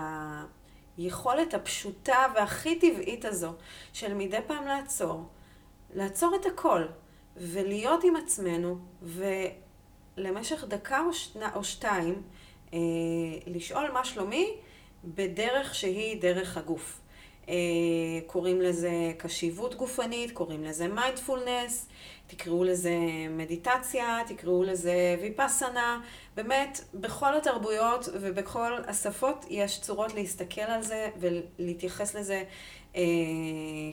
היכולת 0.99 1.54
הפשוטה 1.54 2.26
והכי 2.35 2.78
טבעית 2.78 3.25
הזו 3.25 3.52
של 3.92 4.14
מדי 4.14 4.38
פעם 4.47 4.66
לעצור, 4.66 5.25
לעצור 5.94 6.37
את 6.40 6.47
הכל 6.47 6.82
ולהיות 7.36 8.04
עם 8.04 8.16
עצמנו 8.16 8.78
ולמשך 9.02 10.64
דקה 10.68 11.00
או, 11.06 11.12
שנה, 11.12 11.50
או 11.54 11.64
שתיים 11.64 12.22
uh, 12.70 12.74
לשאול 13.46 13.90
מה 13.90 14.04
שלומי 14.04 14.54
בדרך 15.04 15.74
שהיא 15.74 16.20
דרך 16.20 16.56
הגוף. 16.56 17.02
אה, 17.48 17.54
קוראים 18.26 18.60
לזה 18.60 19.12
קשיבות 19.18 19.74
גופנית, 19.74 20.32
קוראים 20.32 20.64
לזה 20.64 20.88
מיינדפולנס, 20.88 21.88
תקראו 22.26 22.64
לזה 22.64 22.94
מדיטציה, 23.30 24.18
תקראו 24.26 24.62
לזה 24.62 25.16
ויפאסנה. 25.20 26.00
באמת, 26.36 26.80
בכל 26.94 27.36
התרבויות 27.36 28.08
ובכל 28.12 28.72
השפות 28.86 29.44
יש 29.50 29.80
צורות 29.80 30.14
להסתכל 30.14 30.60
על 30.60 30.82
זה 30.82 31.08
ולהתייחס 31.20 32.14
לזה 32.14 32.44
אה, 32.96 33.02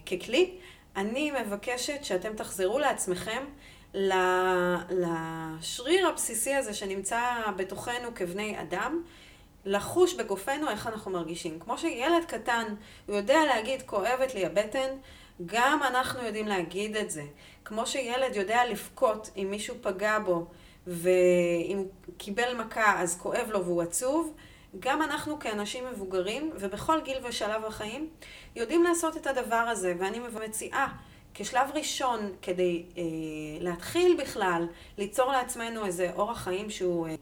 ככלי. 0.05 0.57
אני 0.95 1.31
מבקשת 1.31 2.03
שאתם 2.03 2.35
תחזרו 2.35 2.79
לעצמכם 2.79 3.43
לשריר 4.89 6.07
הבסיסי 6.07 6.53
הזה 6.53 6.73
שנמצא 6.73 7.21
בתוכנו 7.57 8.15
כבני 8.15 8.61
אדם. 8.61 9.03
לחוש 9.65 10.13
בגופנו 10.13 10.69
איך 10.69 10.87
אנחנו 10.87 11.11
מרגישים. 11.11 11.59
כמו 11.59 11.77
שילד 11.77 12.25
קטן, 12.27 12.75
הוא 13.05 13.15
יודע 13.15 13.45
להגיד, 13.45 13.81
כואבת 13.81 14.35
לי 14.35 14.45
הבטן, 14.45 14.89
גם 15.45 15.79
אנחנו 15.83 16.23
יודעים 16.23 16.47
להגיד 16.47 16.95
את 16.95 17.11
זה. 17.11 17.23
כמו 17.65 17.87
שילד 17.87 18.35
יודע 18.35 18.65
לבכות 18.65 19.29
אם 19.37 19.47
מישהו 19.51 19.75
פגע 19.81 20.19
בו, 20.19 20.45
ואם 20.87 21.83
קיבל 22.17 22.57
מכה 22.57 23.01
אז 23.01 23.17
כואב 23.21 23.47
לו 23.49 23.65
והוא 23.65 23.81
עצוב, 23.81 24.33
גם 24.79 25.01
אנחנו 25.01 25.39
כאנשים 25.39 25.83
מבוגרים, 25.91 26.51
ובכל 26.59 27.01
גיל 27.01 27.17
ושלב 27.23 27.65
בחיים, 27.65 28.09
יודעים 28.55 28.83
לעשות 28.83 29.17
את 29.17 29.27
הדבר 29.27 29.55
הזה. 29.55 29.93
ואני 29.99 30.19
מציעה, 30.19 30.87
כשלב 31.33 31.69
ראשון, 31.73 32.31
כדי 32.41 32.85
אה, 32.97 33.03
להתחיל 33.59 34.17
בכלל, 34.21 34.67
ליצור 34.97 35.31
לעצמנו 35.31 35.85
איזה 35.85 36.11
אורח 36.15 36.43
חיים 36.43 36.69
שהוא... 36.69 37.07
אה, 37.07 37.15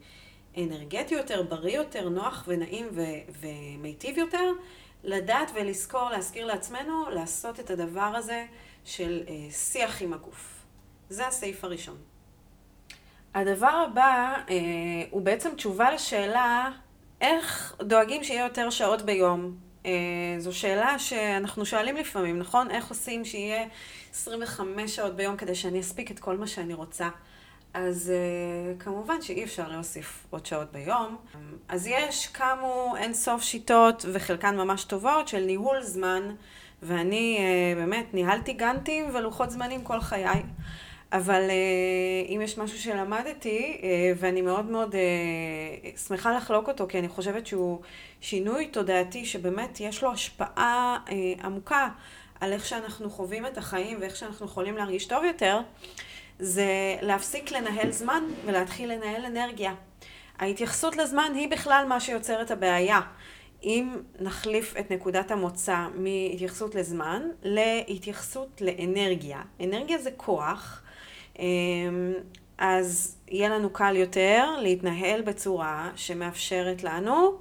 אנרגטי 0.56 1.14
יותר, 1.14 1.42
בריא 1.42 1.76
יותר, 1.76 2.08
נוח 2.08 2.44
ונעים 2.46 2.88
ו- 2.92 3.32
ומיטיב 3.40 4.18
יותר, 4.18 4.52
לדעת 5.04 5.50
ולזכור, 5.54 6.10
להזכיר 6.10 6.46
לעצמנו, 6.46 7.10
לעשות 7.10 7.60
את 7.60 7.70
הדבר 7.70 8.00
הזה 8.00 8.46
של 8.84 9.22
אה, 9.28 9.50
שיח 9.50 10.02
עם 10.02 10.12
הגוף. 10.12 10.64
זה 11.10 11.26
הסעיף 11.26 11.64
הראשון. 11.64 11.96
הדבר 13.34 13.84
הבא 13.90 14.34
אה, 14.50 14.54
הוא 15.10 15.22
בעצם 15.22 15.54
תשובה 15.54 15.90
לשאלה 15.90 16.70
איך 17.20 17.76
דואגים 17.82 18.24
שיהיה 18.24 18.44
יותר 18.44 18.70
שעות 18.70 19.02
ביום. 19.02 19.56
אה, 19.86 19.90
זו 20.38 20.58
שאלה 20.58 20.98
שאנחנו 20.98 21.66
שואלים 21.66 21.96
לפעמים, 21.96 22.38
נכון? 22.38 22.70
איך 22.70 22.88
עושים 22.88 23.24
שיהיה 23.24 23.66
25 24.10 24.96
שעות 24.96 25.16
ביום 25.16 25.36
כדי 25.36 25.54
שאני 25.54 25.80
אספיק 25.80 26.10
את 26.10 26.18
כל 26.18 26.36
מה 26.36 26.46
שאני 26.46 26.74
רוצה? 26.74 27.08
אז 27.74 28.12
uh, 28.12 28.82
כמובן 28.82 29.22
שאי 29.22 29.44
אפשר 29.44 29.68
להוסיף 29.68 30.26
עוד 30.30 30.46
שעות 30.46 30.72
ביום. 30.72 31.16
אז 31.68 31.86
יש, 31.86 32.26
קמו 32.26 32.94
אין 32.98 33.14
סוף 33.14 33.42
שיטות, 33.42 34.04
וחלקן 34.12 34.56
ממש 34.56 34.84
טובות, 34.84 35.28
של 35.28 35.40
ניהול 35.44 35.82
זמן, 35.82 36.22
ואני 36.82 37.38
uh, 37.38 37.78
באמת 37.78 38.14
ניהלתי 38.14 38.52
גאנטים 38.52 39.04
ולוחות 39.14 39.50
זמנים 39.50 39.84
כל 39.84 40.00
חיי. 40.00 40.42
אבל 41.12 41.42
uh, 41.48 42.30
אם 42.30 42.40
יש 42.44 42.58
משהו 42.58 42.78
שלמדתי, 42.78 43.78
uh, 43.80 43.84
ואני 44.16 44.42
מאוד 44.42 44.64
מאוד 44.64 44.94
uh, 44.94 45.98
שמחה 45.98 46.36
לחלוק 46.36 46.68
אותו, 46.68 46.86
כי 46.88 46.98
אני 46.98 47.08
חושבת 47.08 47.46
שהוא 47.46 47.80
שינוי 48.20 48.66
תודעתי 48.66 49.26
שבאמת 49.26 49.80
יש 49.80 50.02
לו 50.02 50.12
השפעה 50.12 50.98
עמוקה 51.44 51.88
על 52.40 52.52
איך 52.52 52.66
שאנחנו 52.66 53.10
חווים 53.10 53.46
את 53.46 53.58
החיים 53.58 53.98
ואיך 54.00 54.16
שאנחנו 54.16 54.46
יכולים 54.46 54.76
להרגיש 54.76 55.06
טוב 55.06 55.24
יותר. 55.24 55.60
זה 56.38 56.96
להפסיק 57.02 57.52
לנהל 57.52 57.90
זמן 57.90 58.22
ולהתחיל 58.46 58.92
לנהל 58.92 59.24
אנרגיה. 59.24 59.74
ההתייחסות 60.38 60.96
לזמן 60.96 61.32
היא 61.34 61.50
בכלל 61.50 61.84
מה 61.88 62.00
שיוצר 62.00 62.42
את 62.42 62.50
הבעיה. 62.50 63.00
אם 63.62 63.96
נחליף 64.20 64.74
את 64.80 64.90
נקודת 64.90 65.30
המוצא 65.30 65.86
מהתייחסות 65.94 66.74
לזמן 66.74 67.22
להתייחסות 67.42 68.60
לאנרגיה. 68.60 69.42
אנרגיה 69.60 69.98
זה 69.98 70.10
כוח, 70.16 70.82
אז 72.58 73.16
יהיה 73.28 73.48
לנו 73.48 73.70
קל 73.70 73.96
יותר 73.96 74.44
להתנהל 74.60 75.22
בצורה 75.22 75.90
שמאפשרת 75.96 76.82
לנו 76.82 77.38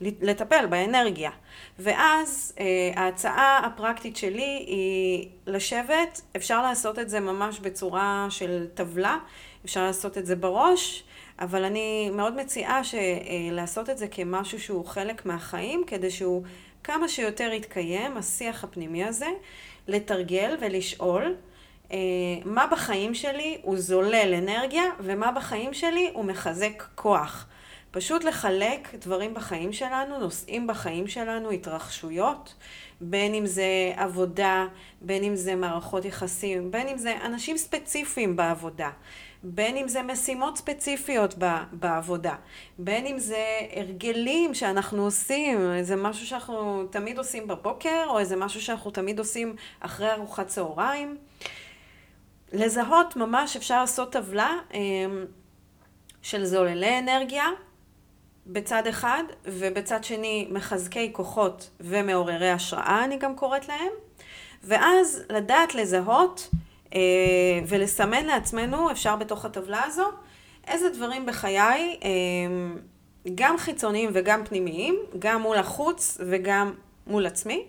לטפל 0.00 0.66
באנרגיה. 0.66 1.30
ואז 1.78 2.54
אה, 2.60 2.90
ההצעה 2.96 3.58
הפרקטית 3.66 4.16
שלי 4.16 4.64
היא 4.66 5.28
לשבת, 5.46 6.20
אפשר 6.36 6.62
לעשות 6.62 6.98
את 6.98 7.08
זה 7.08 7.20
ממש 7.20 7.60
בצורה 7.60 8.26
של 8.30 8.66
טבלה, 8.74 9.18
אפשר 9.64 9.82
לעשות 9.82 10.18
את 10.18 10.26
זה 10.26 10.36
בראש, 10.36 11.04
אבל 11.38 11.64
אני 11.64 12.10
מאוד 12.10 12.36
מציעה 12.36 12.80
לעשות 13.50 13.90
את 13.90 13.98
זה 13.98 14.08
כמשהו 14.08 14.60
שהוא 14.60 14.86
חלק 14.86 15.26
מהחיים, 15.26 15.84
כדי 15.86 16.10
שהוא 16.10 16.42
כמה 16.84 17.08
שיותר 17.08 17.52
יתקיים, 17.52 18.16
השיח 18.16 18.64
הפנימי 18.64 19.04
הזה, 19.04 19.28
לתרגל 19.88 20.56
ולשאול. 20.60 21.34
אה, 21.92 21.98
מה 22.44 22.66
בחיים 22.66 23.14
שלי 23.14 23.58
הוא 23.62 23.78
זולל 23.78 24.34
אנרגיה 24.38 24.84
ומה 25.00 25.32
בחיים 25.32 25.74
שלי 25.74 26.10
הוא 26.14 26.24
מחזק 26.24 26.82
כוח. 26.94 27.46
פשוט 27.90 28.24
לחלק 28.24 28.88
דברים 28.94 29.34
בחיים 29.34 29.72
שלנו, 29.72 30.18
נושאים 30.18 30.66
בחיים 30.66 31.06
שלנו, 31.06 31.50
התרחשויות, 31.50 32.54
בין 33.00 33.34
אם 33.34 33.46
זה 33.46 33.92
עבודה, 33.96 34.66
בין 35.00 35.24
אם 35.24 35.36
זה 35.36 35.54
מערכות 35.54 36.04
יחסים, 36.04 36.70
בין 36.70 36.88
אם 36.88 36.98
זה 36.98 37.16
אנשים 37.24 37.56
ספציפיים 37.56 38.36
בעבודה, 38.36 38.90
בין 39.42 39.76
אם 39.76 39.88
זה 39.88 40.02
משימות 40.02 40.56
ספציפיות 40.58 41.34
בעבודה, 41.72 42.34
בין 42.78 43.06
אם 43.06 43.18
זה 43.18 43.44
הרגלים 43.76 44.54
שאנחנו 44.54 45.04
עושים, 45.04 45.72
איזה 45.72 45.96
משהו 45.96 46.26
שאנחנו 46.26 46.84
תמיד 46.90 47.18
עושים 47.18 47.48
בבוקר, 47.48 48.04
או 48.06 48.18
איזה 48.18 48.36
משהו 48.36 48.60
שאנחנו 48.60 48.90
תמיד 48.90 49.18
עושים 49.18 49.56
אחרי 49.80 50.12
ארוחת 50.12 50.46
צהריים. 50.46 51.16
לזהות 52.52 53.16
ממש 53.16 53.56
אפשר 53.56 53.80
לעשות 53.80 54.12
טבלה 54.12 54.54
אמ, 54.74 55.24
של 56.22 56.44
זוללי 56.44 56.98
אנרגיה, 56.98 57.46
בצד 58.46 58.86
אחד, 58.86 59.22
ובצד 59.44 60.04
שני 60.04 60.48
מחזקי 60.50 61.12
כוחות 61.12 61.70
ומעוררי 61.80 62.50
השראה, 62.50 63.04
אני 63.04 63.16
גם 63.16 63.36
קוראת 63.36 63.68
להם, 63.68 63.90
ואז 64.64 65.22
לדעת 65.30 65.74
לזהות 65.74 66.48
אה, 66.94 67.00
ולסמן 67.66 68.24
לעצמנו, 68.24 68.90
אפשר 68.90 69.16
בתוך 69.16 69.44
הטבלה 69.44 69.82
הזו, 69.84 70.06
איזה 70.66 70.90
דברים 70.90 71.26
בחיי, 71.26 71.98
אה, 72.04 72.08
גם 73.34 73.58
חיצוניים 73.58 74.10
וגם 74.12 74.44
פנימיים, 74.44 74.98
גם 75.18 75.42
מול 75.42 75.56
החוץ 75.56 76.18
וגם 76.26 76.72
מול 77.06 77.26
עצמי, 77.26 77.64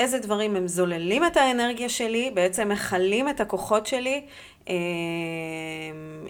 איזה 0.00 0.18
דברים 0.18 0.56
הם 0.56 0.68
זוללים 0.68 1.24
את 1.24 1.36
האנרגיה 1.36 1.88
שלי, 1.88 2.30
בעצם 2.34 2.68
מכלים 2.68 3.28
את 3.28 3.40
הכוחות 3.40 3.86
שלי. 3.86 4.24
אה, 4.68 4.74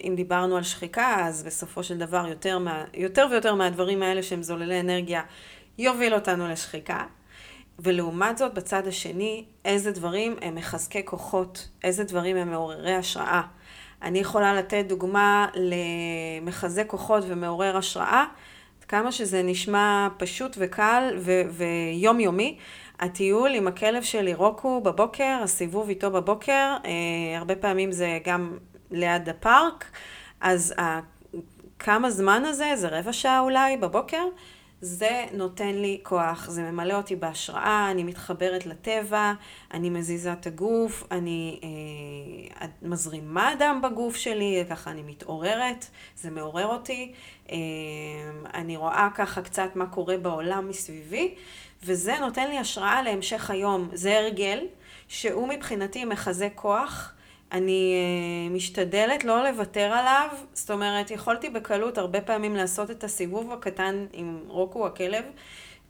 אם 0.03 0.13
דיברנו 0.15 0.57
על 0.57 0.63
שחיקה, 0.63 1.25
אז 1.25 1.43
בסופו 1.43 1.83
של 1.83 1.97
דבר 1.97 2.27
יותר, 2.27 2.59
מה, 2.59 2.83
יותר 2.93 3.27
ויותר 3.31 3.55
מהדברים 3.55 4.03
האלה 4.03 4.23
שהם 4.23 4.43
זוללי 4.43 4.79
אנרגיה, 4.79 5.21
יוביל 5.77 6.13
אותנו 6.13 6.47
לשחיקה. 6.47 7.03
ולעומת 7.79 8.37
זאת, 8.37 8.53
בצד 8.53 8.87
השני, 8.87 9.45
איזה 9.65 9.91
דברים 9.91 10.35
הם 10.41 10.55
מחזקי 10.55 11.05
כוחות, 11.05 11.69
איזה 11.83 12.03
דברים 12.03 12.37
הם 12.37 12.51
מעוררי 12.51 12.95
השראה. 12.95 13.41
אני 14.01 14.19
יכולה 14.19 14.53
לתת 14.53 14.85
דוגמה 14.87 15.47
למחזק 15.55 16.87
כוחות 16.87 17.23
ומעורר 17.27 17.77
השראה, 17.77 18.25
כמה 18.91 19.11
שזה 19.11 19.43
נשמע 19.43 20.07
פשוט 20.17 20.57
וקל 20.59 21.17
ו- 21.19 21.41
ויומיומי. 21.51 22.57
הטיול 23.01 23.55
עם 23.55 23.67
הכלב 23.67 24.03
שלי 24.03 24.33
רוקו 24.33 24.81
בבוקר, 24.81 25.39
הסיבוב 25.43 25.89
איתו 25.89 26.11
בבוקר, 26.11 26.75
אה, 26.85 27.37
הרבה 27.37 27.55
פעמים 27.55 27.91
זה 27.91 28.19
גם 28.25 28.57
ליד 28.91 29.29
הפארק, 29.29 29.91
אז 30.41 30.73
כמה 31.79 32.11
זמן 32.11 32.43
הזה, 32.45 32.71
זה 32.75 32.87
רבע 32.87 33.13
שעה 33.13 33.39
אולי 33.39 33.77
בבוקר, 33.77 34.23
זה 34.81 35.25
נותן 35.33 35.75
לי 35.75 35.99
כוח, 36.03 36.49
זה 36.49 36.61
ממלא 36.61 36.93
אותי 36.93 37.15
בהשראה, 37.15 37.87
אני 37.91 38.03
מתחברת 38.03 38.65
לטבע, 38.65 39.33
אני 39.73 39.89
מזיזה 39.89 40.33
את 40.33 40.47
הגוף, 40.47 41.03
אני 41.11 41.59
אה, 41.63 42.67
מזרימה 42.81 43.53
דם 43.59 43.79
בגוף 43.83 44.15
שלי, 44.15 44.63
ככה 44.69 44.91
אני 44.91 45.01
מתעוררת, 45.01 45.85
זה 46.15 46.29
מעורר 46.29 46.67
אותי, 46.67 47.11
אה, 47.51 47.57
אני 48.53 48.77
רואה 48.77 49.09
ככה 49.15 49.41
קצת 49.41 49.75
מה 49.75 49.85
קורה 49.85 50.17
בעולם 50.17 50.69
מסביבי, 50.69 51.35
וזה 51.83 52.19
נותן 52.19 52.49
לי 52.49 52.57
השראה 52.57 53.01
להמשך 53.01 53.49
היום. 53.49 53.89
זה 53.93 54.17
הרגל 54.17 54.65
שהוא 55.07 55.47
מבחינתי 55.47 56.05
מחזק 56.05 56.51
כוח. 56.55 57.13
אני 57.51 57.93
uh, 58.49 58.53
משתדלת 58.53 59.23
לא 59.23 59.43
לוותר 59.43 59.91
עליו, 59.93 60.27
זאת 60.53 60.71
אומרת, 60.71 61.11
יכולתי 61.11 61.49
בקלות 61.49 61.97
הרבה 61.97 62.21
פעמים 62.21 62.55
לעשות 62.55 62.91
את 62.91 63.03
הסיבוב 63.03 63.51
הקטן 63.51 64.05
עם 64.13 64.39
רוקו 64.47 64.87
הכלב, 64.87 65.23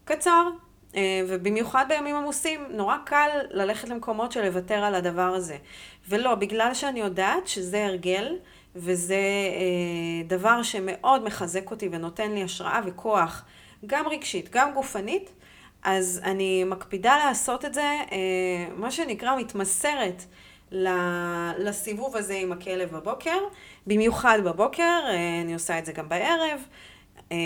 קצר, 0.05 0.47
uh, 0.91 0.95
ובמיוחד 1.27 1.85
בימים 1.89 2.15
עמוסים, 2.15 2.65
נורא 2.69 2.97
קל 3.05 3.29
ללכת 3.49 3.89
למקומות 3.89 4.31
של 4.31 4.45
לוותר 4.45 4.83
על 4.83 4.95
הדבר 4.95 5.21
הזה. 5.21 5.57
ולא, 6.09 6.35
בגלל 6.35 6.73
שאני 6.73 6.99
יודעת 6.99 7.47
שזה 7.47 7.85
הרגל, 7.85 8.37
וזה 8.75 9.15
uh, 9.15 10.29
דבר 10.29 10.63
שמאוד 10.63 11.23
מחזק 11.23 11.71
אותי 11.71 11.89
ונותן 11.91 12.31
לי 12.31 12.43
השראה 12.43 12.79
וכוח, 12.85 13.43
גם 13.85 14.07
רגשית, 14.07 14.49
גם 14.51 14.73
גופנית, 14.73 15.29
אז 15.83 16.21
אני 16.23 16.63
מקפידה 16.63 17.17
לעשות 17.25 17.65
את 17.65 17.73
זה, 17.73 17.97
uh, 18.07 18.13
מה 18.75 18.91
שנקרא 18.91 19.37
מתמסרת. 19.37 20.23
לסיבוב 21.57 22.17
הזה 22.17 22.33
עם 22.33 22.51
הכלב 22.51 22.89
בבוקר, 22.91 23.37
במיוחד 23.87 24.39
בבוקר, 24.45 24.99
אה, 25.07 25.41
אני 25.41 25.53
עושה 25.53 25.79
את 25.79 25.85
זה 25.85 25.91
גם 25.91 26.09
בערב. 26.09 26.59
אה, 27.31 27.37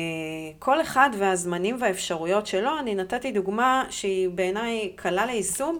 כל 0.59 0.81
אחד 0.81 1.09
והזמנים 1.17 1.77
והאפשרויות 1.79 2.47
שלו, 2.47 2.79
אני 2.79 2.95
נתתי 2.95 3.31
דוגמה 3.31 3.85
שהיא 3.89 4.29
בעיניי 4.29 4.91
קלה 4.95 5.25
ליישום, 5.25 5.79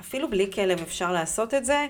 אפילו 0.00 0.30
בלי 0.30 0.52
כלב 0.52 0.80
אפשר 0.80 1.12
לעשות 1.12 1.54
את 1.54 1.64
זה. 1.64 1.86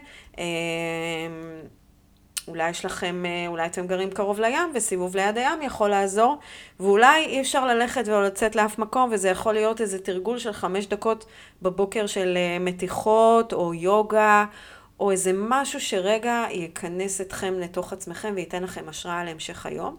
אה, 2.49 2.53
אולי 2.53 2.71
יש 2.71 2.85
לכם, 2.85 3.25
אולי 3.49 3.67
אתם 3.67 3.87
גרים 3.87 4.11
קרוב 4.11 4.41
לים, 4.41 4.73
וסיבוב 4.75 5.17
ליד 5.17 5.39
הים 5.39 5.63
יכול 5.63 5.91
לעזור, 5.91 6.39
ואולי 6.81 7.25
אי 7.27 7.41
אפשר 7.41 7.67
ללכת 7.67 8.03
ולא 8.07 8.25
לצאת 8.25 8.57
לאף 8.57 8.79
מקום, 8.79 9.11
וזה 9.13 9.29
יכול 9.29 9.55
להיות 9.55 9.81
איזה 9.81 9.99
תרגול 9.99 10.39
של 10.39 10.53
חמש 10.53 10.87
דקות 10.87 11.27
בבוקר 11.63 12.07
של 12.07 12.39
מתיחות, 12.61 13.53
או 13.53 13.75
יוגה, 13.75 14.45
או 15.01 15.11
איזה 15.11 15.33
משהו 15.35 15.81
שרגע 15.81 16.45
יכנס 16.51 17.21
אתכם 17.21 17.55
לתוך 17.59 17.93
עצמכם 17.93 18.33
וייתן 18.37 18.63
לכם 18.63 18.89
השראה 18.89 19.25
להמשך 19.25 19.67
היום. 19.67 19.97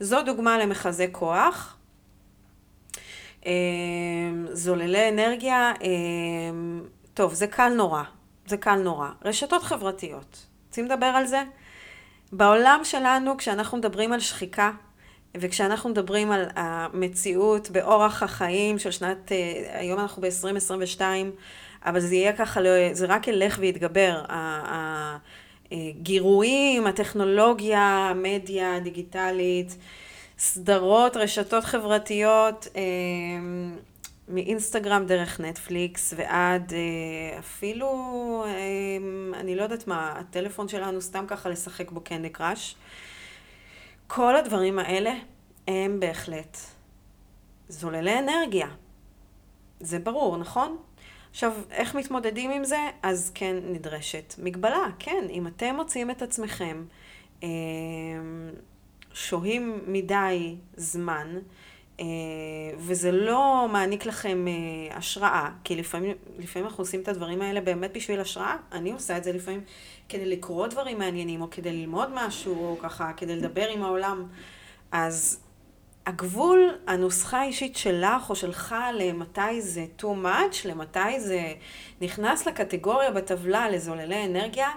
זו 0.00 0.22
דוגמה 0.22 0.58
למחזה 0.58 1.06
כוח. 1.12 1.76
אמ, 3.46 4.46
זוללי 4.52 5.08
אנרגיה, 5.08 5.72
אמ, 5.82 6.82
טוב, 7.14 7.34
זה 7.34 7.46
קל 7.46 7.72
נורא, 7.76 8.02
זה 8.46 8.56
קל 8.56 8.76
נורא. 8.76 9.08
רשתות 9.24 9.62
חברתיות, 9.62 10.46
רוצים 10.66 10.84
לדבר 10.84 11.06
על 11.06 11.26
זה? 11.26 11.42
בעולם 12.36 12.80
שלנו, 12.84 13.36
כשאנחנו 13.36 13.78
מדברים 13.78 14.12
על 14.12 14.20
שחיקה, 14.20 14.70
וכשאנחנו 15.36 15.90
מדברים 15.90 16.30
על 16.30 16.44
המציאות 16.56 17.70
באורח 17.70 18.22
החיים 18.22 18.78
של 18.78 18.90
שנת, 18.90 19.32
אה, 19.32 19.78
היום 19.80 20.00
אנחנו 20.00 20.22
ב-2022, 20.22 21.00
אבל 21.84 22.00
זה 22.00 22.14
יהיה 22.14 22.32
ככה, 22.32 22.60
זה 22.92 23.06
רק 23.06 23.28
ילך 23.28 23.56
ויתגבר. 23.60 24.24
הגירויים, 25.72 26.86
הטכנולוגיה, 26.86 27.80
המדיה 27.80 28.76
הדיגיטלית, 28.76 29.76
סדרות, 30.38 31.16
רשתות 31.16 31.64
חברתיות, 31.64 32.68
אה, 32.76 32.82
מאינסטגרם 34.28 35.06
דרך 35.06 35.40
נטפליקס 35.40 36.14
ועד 36.16 36.72
אה, 36.72 37.38
אפילו, 37.38 37.88
אה, 38.46 39.40
אני 39.40 39.56
לא 39.56 39.62
יודעת 39.62 39.86
מה, 39.86 40.12
הטלפון 40.18 40.68
שלנו 40.68 41.00
סתם 41.00 41.24
ככה 41.28 41.48
לשחק 41.48 41.90
בו 41.90 42.00
קנדי 42.00 42.30
קראש. 42.30 42.76
כל 44.06 44.36
הדברים 44.36 44.78
האלה 44.78 45.14
הם 45.68 46.00
בהחלט 46.00 46.58
זוללי 47.68 48.18
אנרגיה. 48.18 48.68
זה 49.80 49.98
ברור, 49.98 50.36
נכון? 50.36 50.78
עכשיו, 51.30 51.52
איך 51.70 51.94
מתמודדים 51.94 52.50
עם 52.50 52.64
זה? 52.64 52.78
אז 53.02 53.32
כן 53.34 53.56
נדרשת 53.62 54.34
מגבלה, 54.38 54.86
כן, 54.98 55.24
אם 55.30 55.46
אתם 55.46 55.74
מוצאים 55.76 56.10
את 56.10 56.22
עצמכם 56.22 56.84
אה, 57.42 57.48
שוהים 59.12 59.80
מדי 59.86 60.56
זמן, 60.76 61.38
וזה 62.78 63.12
לא 63.12 63.66
מעניק 63.72 64.06
לכם 64.06 64.44
אה, 64.48 64.96
השראה, 64.96 65.50
כי 65.64 65.76
לפעמים, 65.76 66.16
לפעמים 66.38 66.68
אנחנו 66.68 66.82
עושים 66.82 67.00
את 67.00 67.08
הדברים 67.08 67.42
האלה 67.42 67.60
באמת 67.60 67.92
בשביל 67.92 68.20
השראה, 68.20 68.56
אני 68.72 68.92
עושה 68.92 69.16
את 69.16 69.24
זה 69.24 69.32
לפעמים 69.32 69.60
כדי 70.08 70.26
לקרוא 70.26 70.66
דברים 70.66 70.98
מעניינים, 70.98 71.42
או 71.42 71.50
כדי 71.50 71.72
ללמוד 71.72 72.08
משהו, 72.14 72.54
או 72.54 72.78
ככה, 72.78 73.12
כדי 73.16 73.36
לדבר 73.36 73.68
עם 73.68 73.82
העולם, 73.82 74.26
אז 74.92 75.40
הגבול, 76.06 76.78
הנוסחה 76.86 77.40
האישית 77.40 77.76
שלך 77.76 78.30
או 78.30 78.36
שלך 78.36 78.74
למתי 78.94 79.60
זה 79.60 79.86
too 80.00 80.24
much, 80.24 80.68
למתי 80.68 81.20
זה 81.20 81.52
נכנס 82.00 82.46
לקטגוריה 82.46 83.10
בטבלה 83.10 83.70
לזוללי 83.70 84.24
אנרגיה, 84.24 84.68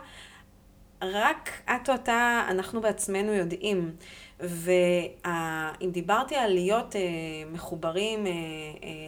רק 1.01 1.49
את 1.65 1.89
או 1.89 1.95
אתה, 1.95 2.45
אנחנו 2.49 2.81
בעצמנו 2.81 3.33
יודעים. 3.33 3.91
ואם 4.39 5.91
דיברתי 5.91 6.35
על 6.35 6.53
להיות 6.53 6.95
אה, 6.95 7.01
מחוברים 7.51 8.27
אה, 8.27 8.31
אה, 8.31 8.37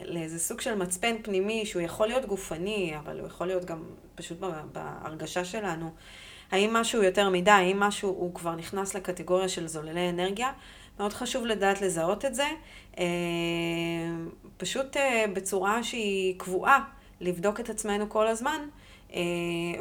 לאיזה 0.05 0.39
סוג 0.39 0.61
של 0.61 0.75
מצפן 0.75 1.15
פנימי, 1.21 1.65
שהוא 1.65 1.81
יכול 1.81 2.07
להיות 2.07 2.25
גופני, 2.25 2.93
אבל 2.99 3.19
הוא 3.19 3.27
יכול 3.27 3.47
להיות 3.47 3.65
גם 3.65 3.83
פשוט 4.15 4.37
בהרגשה 4.73 5.45
שלנו, 5.45 5.91
האם 6.51 6.73
משהו 6.73 7.03
יותר 7.03 7.29
מדי, 7.29 7.51
האם 7.51 7.79
משהו 7.79 8.09
הוא 8.09 8.33
כבר 8.33 8.55
נכנס 8.55 8.95
לקטגוריה 8.95 9.49
של 9.49 9.67
זוללי 9.67 10.09
אנרגיה, 10.09 10.51
מאוד 10.99 11.13
חשוב 11.13 11.45
לדעת 11.45 11.81
לזהות 11.81 12.25
את 12.25 12.35
זה, 12.35 12.47
אה, 12.99 13.05
פשוט 14.57 14.97
אה, 14.97 15.25
בצורה 15.33 15.83
שהיא 15.83 16.39
קבועה, 16.39 16.83
לבדוק 17.21 17.59
את 17.59 17.69
עצמנו 17.69 18.09
כל 18.09 18.27
הזמן, 18.27 18.61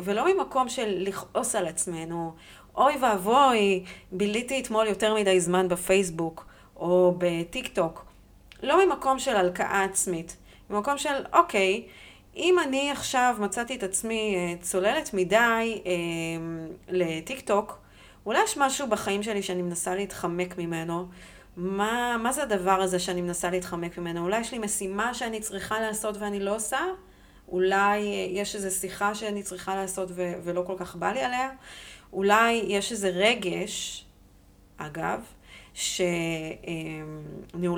ולא 0.03 0.35
ממקום 0.35 0.69
של 0.69 0.95
לכעוס 0.99 1.55
על 1.55 1.67
עצמנו, 1.67 2.33
אוי 2.77 2.97
ואבוי, 3.01 3.85
ביליתי 4.13 4.61
אתמול 4.61 4.87
יותר 4.87 5.15
מדי 5.15 5.41
זמן 5.41 5.69
בפייסבוק 5.69 6.47
או 6.77 7.15
בטיק 7.19 7.69
טוק. 7.69 8.05
לא 8.63 8.87
ממקום 8.87 9.19
של 9.19 9.37
הלקאה 9.37 9.85
עצמית, 9.85 10.37
ממקום 10.71 10.99
של 10.99 11.15
אוקיי, 11.33 11.87
אם 12.37 12.57
אני 12.65 12.91
עכשיו 12.91 13.37
מצאתי 13.41 13.77
את 13.77 13.83
עצמי 13.83 14.57
צוללת 14.61 15.15
מדי 15.15 15.83
אה, 15.87 15.93
לטיק 16.89 17.41
טוק, 17.41 17.79
אולי 18.27 18.45
יש 18.45 18.59
משהו 18.59 18.87
בחיים 18.87 19.23
שלי 19.23 19.43
שאני 19.43 19.63
מנסה 19.63 19.95
להתחמק 19.95 20.59
ממנו. 20.59 21.07
מה, 21.57 22.17
מה 22.23 22.33
זה 22.33 22.43
הדבר 22.43 22.81
הזה 22.83 22.99
שאני 22.99 23.23
מנסה 23.23 23.51
להתחמק 23.51 23.99
ממנו? 23.99 24.25
אולי 24.25 24.41
יש 24.41 24.53
לי 24.53 24.59
משימה 24.59 25.15
שאני 25.15 25.41
צריכה 25.41 25.81
לעשות 25.81 26.17
ואני 26.17 26.41
לא 26.41 26.57
עושה? 26.57 26.79
אולי 27.49 27.99
יש 28.31 28.55
איזו 28.55 28.71
שיחה 28.71 29.15
שאני 29.15 29.43
צריכה 29.43 29.77
לעשות 29.77 30.09
ו- 30.13 30.33
ולא 30.45 30.63
כל 30.67 30.75
כך 30.79 30.97
בא 30.97 31.13
לי 31.13 31.21
עליה? 31.21 31.51
אולי 32.13 32.53
יש 32.53 32.93
איזה 32.93 33.09
רגש, 33.09 34.05
אגב, 34.77 35.21
שניהול 35.75 37.01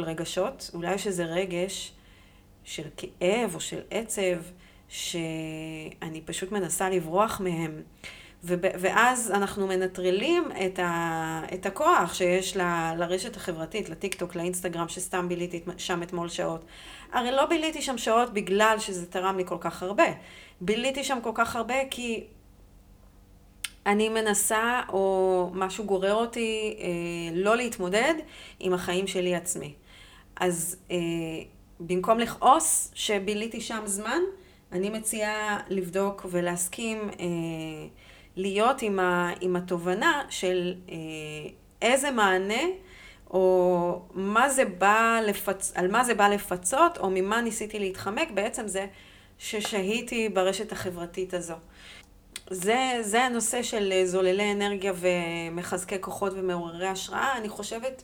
רגשות, 0.02 0.70
אולי 0.74 0.94
יש 0.94 1.06
איזה 1.06 1.24
רגש 1.24 1.92
של 2.64 2.88
כאב 2.96 3.54
או 3.54 3.60
של 3.60 3.80
עצב, 3.90 4.36
שאני 4.88 6.20
פשוט 6.24 6.52
מנסה 6.52 6.90
לברוח 6.90 7.40
מהם. 7.40 7.82
ואז 8.44 9.30
אנחנו 9.30 9.66
מנטרלים 9.66 10.44
את, 10.66 10.78
ה, 10.78 11.42
את 11.54 11.66
הכוח 11.66 12.14
שיש 12.14 12.56
ל, 12.56 12.60
לרשת 12.96 13.36
החברתית, 13.36 13.88
לטיקטוק, 13.88 14.34
לאינסטגרם, 14.34 14.88
שסתם 14.88 15.28
ביליתי 15.28 15.60
שם 15.76 16.02
אתמול 16.02 16.28
שעות. 16.28 16.64
הרי 17.12 17.32
לא 17.32 17.46
ביליתי 17.46 17.82
שם 17.82 17.98
שעות 17.98 18.32
בגלל 18.32 18.76
שזה 18.78 19.06
תרם 19.06 19.36
לי 19.36 19.44
כל 19.46 19.56
כך 19.60 19.82
הרבה. 19.82 20.04
ביליתי 20.60 21.04
שם 21.04 21.18
כל 21.22 21.32
כך 21.34 21.56
הרבה 21.56 21.74
כי 21.90 22.24
אני 23.86 24.08
מנסה, 24.08 24.80
או 24.88 25.50
משהו 25.54 25.84
גורר 25.84 26.14
אותי, 26.14 26.76
אה, 26.80 26.86
לא 27.34 27.56
להתמודד 27.56 28.14
עם 28.60 28.72
החיים 28.72 29.06
שלי 29.06 29.34
עצמי. 29.34 29.74
אז 30.40 30.76
אה, 30.90 30.96
במקום 31.80 32.18
לכעוס 32.18 32.90
שביליתי 32.94 33.60
שם 33.60 33.82
זמן, 33.84 34.20
אני 34.72 34.90
מציעה 34.90 35.58
לבדוק 35.68 36.26
ולהסכים 36.30 36.98
אה, 36.98 37.26
להיות 38.36 38.82
עם, 38.82 38.98
ה, 38.98 39.30
עם 39.40 39.56
התובנה 39.56 40.22
של 40.30 40.74
אה, 40.88 40.94
איזה 41.82 42.10
מענה 42.10 42.62
או 43.30 44.02
מה 44.14 44.48
זה 44.48 44.64
בא 44.64 45.20
לפצ... 45.26 45.72
על 45.74 45.90
מה 45.90 46.04
זה 46.04 46.14
בא 46.14 46.28
לפצות, 46.28 46.98
או 46.98 47.10
ממה 47.10 47.40
ניסיתי 47.40 47.78
להתחמק, 47.78 48.30
בעצם 48.30 48.68
זה 48.68 48.86
ששהיתי 49.38 50.28
ברשת 50.28 50.72
החברתית 50.72 51.34
הזו. 51.34 51.54
זה, 52.50 52.98
זה 53.00 53.22
הנושא 53.22 53.62
של 53.62 53.92
זוללי 54.04 54.52
אנרגיה 54.52 54.92
ומחזקי 54.96 56.00
כוחות 56.00 56.32
ומעוררי 56.36 56.86
השראה. 56.86 57.36
אני 57.36 57.48
חושבת 57.48 58.02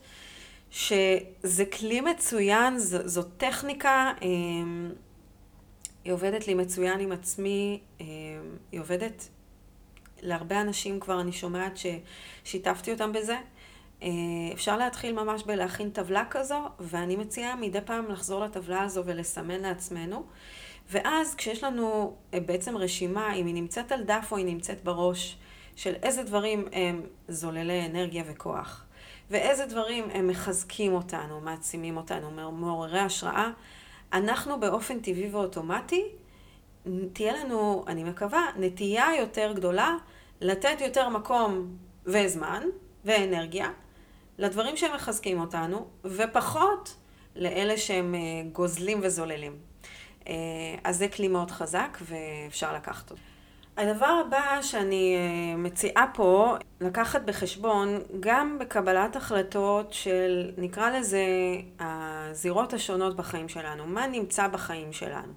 שזה 0.71 1.65
כלי 1.79 2.01
מצוין, 2.01 2.79
זו, 2.79 2.99
זו 3.05 3.23
טכניקה, 3.23 4.12
אמ, 4.23 4.93
היא 6.05 6.12
עובדת 6.12 6.47
לי 6.47 6.55
מצוין 6.55 7.01
עם 7.01 7.12
עצמי, 7.12 7.81
אמ, 8.01 8.07
היא 8.73 8.81
עובדת 8.81 9.29
להרבה 10.27 10.61
אנשים 10.61 11.01
כבר, 11.01 11.21
אני 11.21 11.33
שומעת 11.33 11.79
ששיתפתי 12.45 12.93
אותם 12.93 13.12
בזה. 13.12 13.37
אה, 14.03 14.09
אפשר 14.53 14.77
להתחיל 14.77 15.12
ממש 15.12 15.43
בלהכין 15.43 15.91
טבלה 15.91 16.25
כזו, 16.31 16.69
ואני 16.81 17.17
מציעה 17.17 17.57
מדי 17.57 17.81
פעם 17.81 18.11
לחזור 18.11 18.45
לטבלה 18.45 18.83
הזו 18.83 19.03
ולסמן 19.07 19.61
לעצמנו. 19.61 20.27
ואז 20.91 21.35
כשיש 21.35 21.65
לנו 21.65 22.17
אה, 22.35 22.41
בעצם 22.41 22.77
רשימה, 22.77 23.35
אם 23.35 23.47
היא 23.47 23.55
נמצאת 23.55 23.93
על 23.93 24.03
דף 24.03 24.29
או 24.31 24.37
היא 24.37 24.47
נמצאת 24.47 24.85
בראש, 24.85 25.39
של 25.77 25.95
איזה 26.03 26.23
דברים 26.23 26.69
הם 26.73 27.03
זוללי 27.29 27.87
אנרגיה 27.87 28.25
וכוח, 28.27 28.85
ואיזה 29.31 29.67
דברים 29.67 30.05
הם 30.12 30.29
מחזקים 30.29 30.95
אותנו, 30.95 31.41
מעצימים 31.41 31.97
אותנו, 31.97 32.53
מעוררי 32.53 33.01
השראה, 33.01 33.51
אנחנו 34.12 34.61
באופן 34.61 35.01
טבעי 35.01 35.31
ואוטומטי, 35.31 36.05
תהיה 37.12 37.33
לנו, 37.33 37.85
אני 37.87 38.05
מקווה, 38.05 38.47
נטייה 38.59 39.07
יותר 39.19 39.53
גדולה 39.53 39.97
לתת 40.40 40.81
יותר 40.81 41.09
מקום 41.09 41.77
וזמן 42.07 42.62
ואנרגיה 43.05 43.70
לדברים 44.38 44.77
שהם 44.77 44.94
מחזקים 44.94 45.40
אותנו, 45.40 45.87
ופחות 46.05 46.96
לאלה 47.37 47.77
שהם 47.77 48.14
אה, 48.14 48.20
גוזלים 48.53 49.01
וזוללים. 49.03 49.57
אה, 50.29 50.35
אז 50.85 50.99
זה 50.99 51.09
כלי 51.09 51.29
מאוד 51.29 51.51
חזק 51.51 51.99
ואפשר 52.03 52.75
לקחת 52.75 53.11
אותו. 53.11 53.22
הדבר 53.77 54.22
הבא 54.27 54.62
שאני 54.62 55.16
אה, 55.16 55.57
מציעה 55.57 56.07
פה, 56.14 56.55
לקחת 56.81 57.22
בחשבון 57.22 57.99
גם 58.20 58.59
בקבלת 58.59 59.16
החלטות 59.16 59.92
של, 59.92 60.51
נקרא 60.59 60.90
לזה, 60.90 61.27
הזירות 61.81 62.72
השונות 62.72 63.16
בחיים 63.16 63.49
שלנו. 63.49 63.87
מה 63.87 64.07
נמצא 64.07 64.49
בחיים 64.49 64.92
שלנו? 64.92 65.33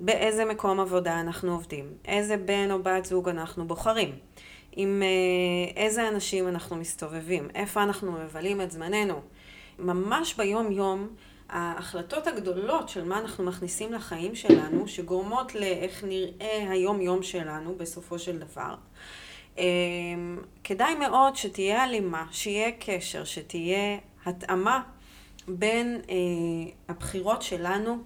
באיזה 0.00 0.44
מקום 0.44 0.80
עבודה 0.80 1.20
אנחנו 1.20 1.52
עובדים? 1.52 1.86
איזה 2.04 2.36
בן 2.36 2.70
או 2.70 2.82
בת 2.82 3.04
זוג 3.04 3.28
אנחנו 3.28 3.66
בוחרים? 3.66 4.10
עם 4.72 5.02
אה, 5.02 5.82
איזה 5.82 6.08
אנשים 6.08 6.48
אנחנו 6.48 6.76
מסתובבים, 6.76 7.48
איפה 7.54 7.82
אנחנו 7.82 8.12
מבלים 8.12 8.60
את 8.60 8.70
זמננו. 8.70 9.20
ממש 9.78 10.34
ביום-יום, 10.34 11.08
ההחלטות 11.48 12.26
הגדולות 12.26 12.88
של 12.88 13.04
מה 13.04 13.18
אנחנו 13.18 13.44
מכניסים 13.44 13.92
לחיים 13.92 14.34
שלנו, 14.34 14.88
שגורמות 14.88 15.54
לאיך 15.54 16.04
נראה 16.04 16.66
היום-יום 16.70 17.22
שלנו 17.22 17.74
בסופו 17.74 18.18
של 18.18 18.38
דבר. 18.38 18.74
אה, 19.58 19.64
כדאי 20.64 20.94
מאוד 20.94 21.36
שתהיה 21.36 21.82
הלימה, 21.82 22.26
שיהיה 22.30 22.70
קשר, 22.80 23.24
שתהיה 23.24 23.98
התאמה 24.26 24.82
בין 25.48 26.00
אה, 26.10 26.14
הבחירות 26.88 27.42
שלנו 27.42 28.02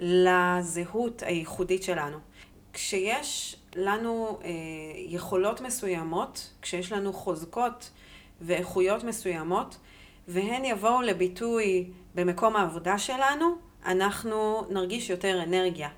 לזהות 0.00 1.22
הייחודית 1.22 1.82
שלנו. 1.82 2.18
כשיש 2.72 3.56
לנו 3.76 4.38
אה, 4.44 4.50
יכולות 4.96 5.60
מסוימות, 5.60 6.50
כשיש 6.62 6.92
לנו 6.92 7.12
חוזקות 7.12 7.90
ואיכויות 8.40 9.04
מסוימות, 9.04 9.76
והן 10.28 10.64
יבואו 10.64 11.02
לביטוי 11.02 11.90
במקום 12.14 12.56
העבודה 12.56 12.98
שלנו, 12.98 13.54
אנחנו 13.86 14.62
נרגיש 14.70 15.10
יותר 15.10 15.42
אנרגיה. 15.42 15.88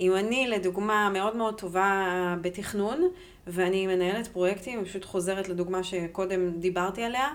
אם 0.00 0.16
אני, 0.16 0.46
לדוגמה, 0.46 1.10
מאוד 1.10 1.36
מאוד 1.36 1.58
טובה 1.58 2.36
בתכנון, 2.40 3.08
ואני 3.46 3.86
מנהלת 3.86 4.26
פרויקטים, 4.26 4.84
פשוט 4.84 5.04
חוזרת 5.04 5.48
לדוגמה 5.48 5.84
שקודם 5.84 6.50
דיברתי 6.50 7.02
עליה, 7.04 7.28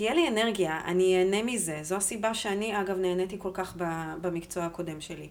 תהיה 0.00 0.14
לי 0.14 0.28
אנרגיה, 0.28 0.80
אני 0.84 1.18
אהנה 1.18 1.42
מזה. 1.42 1.78
זו 1.82 1.96
הסיבה 1.96 2.34
שאני, 2.34 2.80
אגב, 2.80 2.98
נהניתי 2.98 3.36
כל 3.38 3.50
כך 3.54 3.76
במקצוע 4.20 4.64
הקודם 4.64 5.00
שלי. 5.00 5.28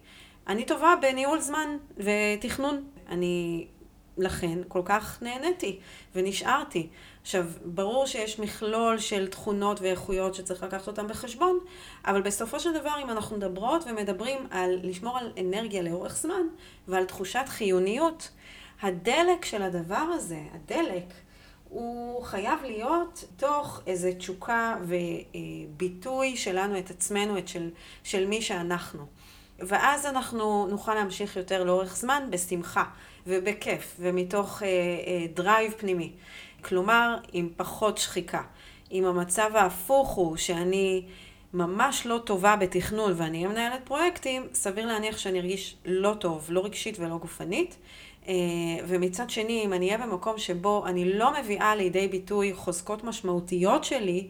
אני 0.48 0.66
טובה 0.66 0.94
בניהול 1.02 1.40
זמן 1.40 1.78
ותכנון. 1.98 2.84
אני 3.08 3.68
לכן 4.18 4.60
כל 4.68 4.82
כך 4.86 5.24
נהניתי 5.24 5.80
ונשארתי. 6.16 6.88
עכשיו, 7.22 7.46
ברור 7.66 8.06
שיש 8.06 8.40
מכלול 8.40 8.98
של 8.98 9.28
תכונות 9.28 9.82
ואיכויות 9.82 10.36
שצריך 10.36 10.64
לקחת 10.64 10.88
אותן 10.88 11.08
בחשבון, 11.08 11.60
אבל 12.06 12.22
בסופו 12.22 12.60
של 12.60 12.74
דבר, 12.74 12.94
אם 13.04 13.10
אנחנו 13.10 13.38
מדברות 13.38 13.84
ומדברים 13.88 14.48
על 14.52 14.80
לשמור 14.84 15.18
על 15.18 15.32
אנרגיה 15.40 15.82
לאורך 15.82 16.18
זמן 16.18 16.42
ועל 16.88 17.06
תחושת 17.06 17.46
חיוניות, 17.48 18.32
הדלק 18.82 19.46
של 19.46 19.62
הדבר 19.62 20.06
הזה, 20.14 20.40
הדלק, 20.54 21.14
הוא 21.70 22.24
חייב 22.24 22.60
להיות 22.64 23.24
תוך 23.38 23.82
איזו 23.88 24.10
תשוקה 24.18 24.76
וביטוי 24.82 26.38
שלנו 26.38 26.80
את 26.80 26.90
עצמנו, 26.90 27.38
את 27.38 27.48
של, 27.48 27.70
של 28.04 28.28
מי 28.28 28.42
שאנחנו. 28.42 29.06
ואז 29.60 30.06
אנחנו 30.06 30.68
נוכל 30.68 30.94
להמשיך 30.96 31.36
יותר 31.36 31.64
לאורך 31.64 31.98
זמן 31.98 32.28
בשמחה 32.30 32.84
ובכיף 33.28 33.96
ומתוך 34.00 34.64
אה, 34.64 34.68
אה, 34.68 35.26
drive 35.34 35.74
פנימי. 35.78 36.12
כלומר, 36.62 37.18
עם 37.34 37.50
פחות 37.58 37.98
שחיקה. 37.98 38.42
אם 38.92 39.06
המצב 39.06 39.52
ההפוך 39.56 40.10
הוא 40.10 40.38
שאני 40.38 41.04
ממש 41.54 42.06
לא 42.06 42.20
טובה 42.26 42.56
בתכנון 42.56 43.14
ואני 43.18 43.38
אהיה 43.38 43.50
מנהלת 43.50 43.82
פרויקטים, 43.84 44.48
סביר 44.54 44.86
להניח 44.86 45.18
שאני 45.18 45.40
ארגיש 45.40 45.76
לא 45.86 46.14
טוב, 46.20 46.48
לא 46.50 46.66
רגשית 46.66 47.00
ולא 47.00 47.18
גופנית. 47.18 47.78
אה, 48.28 48.34
ומצד 48.88 49.30
שני, 49.30 49.62
אם 49.66 49.74
אני 49.74 49.86
אהיה 49.86 50.08
במקום 50.08 50.38
שבו 50.38 50.86
אני 50.86 51.14
לא 51.14 51.34
מביאה 51.42 51.76
לידי 51.76 52.08
ביטוי 52.08 52.54
חוזקות 52.54 53.04
משמעותיות 53.04 53.84
שלי, 53.84 54.28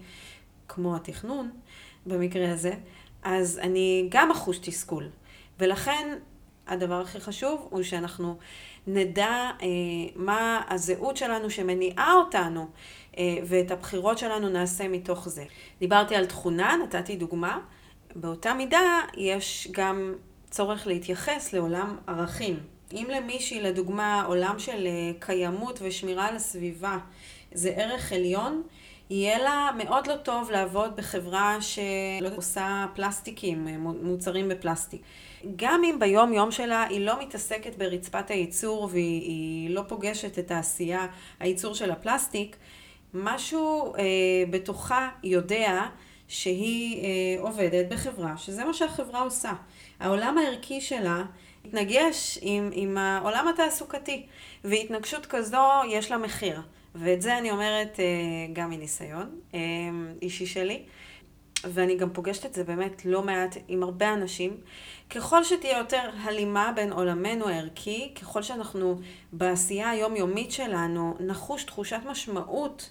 כמו 0.67 0.95
התכנון 0.95 1.49
במקרה 2.05 2.53
הזה, 2.53 2.73
אז 3.23 3.59
אני 3.59 4.07
גם 4.09 4.31
אחוש 4.31 4.57
תסכול. 4.57 5.09
ולכן 5.59 6.17
הדבר 6.67 7.01
הכי 7.01 7.19
חשוב 7.19 7.67
הוא 7.69 7.83
שאנחנו 7.83 8.37
נדע 8.87 9.51
אה, 9.61 9.67
מה 10.15 10.61
הזהות 10.69 11.17
שלנו 11.17 11.49
שמניעה 11.49 12.13
אותנו 12.13 12.67
אה, 13.17 13.23
ואת 13.45 13.71
הבחירות 13.71 14.17
שלנו 14.17 14.49
נעשה 14.49 14.87
מתוך 14.87 15.29
זה. 15.29 15.45
דיברתי 15.79 16.15
על 16.15 16.25
תכונה, 16.25 16.77
נתתי 16.83 17.15
דוגמה. 17.15 17.59
באותה 18.15 18.53
מידה 18.53 18.99
יש 19.17 19.67
גם 19.71 20.13
צורך 20.49 20.87
להתייחס 20.87 21.53
לעולם 21.53 21.97
ערכים. 22.07 22.59
אם 22.93 23.07
למישהי, 23.09 23.61
לדוגמה, 23.61 24.23
עולם 24.23 24.59
של 24.59 24.87
אה, 24.87 25.11
קיימות 25.19 25.79
ושמירה 25.81 26.27
על 26.27 26.35
הסביבה 26.35 26.97
זה 27.51 27.69
ערך 27.69 28.13
עליון, 28.13 28.63
יהיה 29.09 29.39
לה 29.39 29.69
מאוד 29.77 30.07
לא 30.07 30.15
טוב 30.15 30.51
לעבוד 30.51 30.95
בחברה 30.95 31.57
שלא 31.61 32.29
עושה 32.35 32.85
פלסטיקים, 32.95 33.67
אה, 33.67 33.77
מוצרים 33.77 34.49
בפלסטיק. 34.49 35.01
גם 35.55 35.81
אם 35.83 35.99
ביום 35.99 36.33
יום 36.33 36.51
שלה 36.51 36.83
היא 36.83 37.05
לא 37.05 37.21
מתעסקת 37.21 37.75
ברצפת 37.75 38.29
הייצור 38.31 38.89
והיא 38.91 39.69
לא 39.69 39.81
פוגשת 39.87 40.39
את 40.39 40.51
העשייה, 40.51 41.07
הייצור 41.39 41.75
של 41.75 41.91
הפלסטיק, 41.91 42.55
משהו 43.13 43.93
אה, 43.95 44.03
בתוכה 44.49 45.09
יודע 45.23 45.85
שהיא 46.27 47.03
אה, 47.03 47.41
עובדת 47.41 47.85
בחברה, 47.89 48.37
שזה 48.37 48.65
מה 48.65 48.73
שהחברה 48.73 49.21
עושה. 49.21 49.53
העולם 49.99 50.37
הערכי 50.37 50.81
שלה 50.81 51.23
מתנגש 51.65 52.39
עם, 52.41 52.69
עם 52.73 52.97
העולם 52.97 53.47
התעסוקתי, 53.47 54.25
והתנגשות 54.63 55.25
כזו 55.25 55.57
יש 55.89 56.11
לה 56.11 56.17
מחיר. 56.17 56.61
ואת 56.95 57.21
זה 57.21 57.37
אני 57.37 57.51
אומרת 57.51 57.99
אה, 57.99 58.05
גם 58.53 58.69
מניסיון 58.69 59.39
אה, 59.53 59.59
אישי 60.21 60.45
שלי. 60.45 60.83
ואני 61.63 61.95
גם 61.95 62.09
פוגשת 62.09 62.45
את 62.45 62.53
זה 62.53 62.63
באמת 62.63 63.05
לא 63.05 63.21
מעט 63.21 63.57
עם 63.67 63.83
הרבה 63.83 64.13
אנשים. 64.13 64.57
ככל 65.09 65.43
שתהיה 65.43 65.77
יותר 65.77 66.09
הלימה 66.23 66.71
בין 66.75 66.93
עולמנו 66.93 67.49
הערכי, 67.49 68.13
ככל 68.21 68.41
שאנחנו 68.43 68.99
בעשייה 69.33 69.89
היומיומית 69.89 70.51
שלנו 70.51 71.15
נחוש 71.19 71.63
תחושת 71.63 71.99
משמעות 72.05 72.89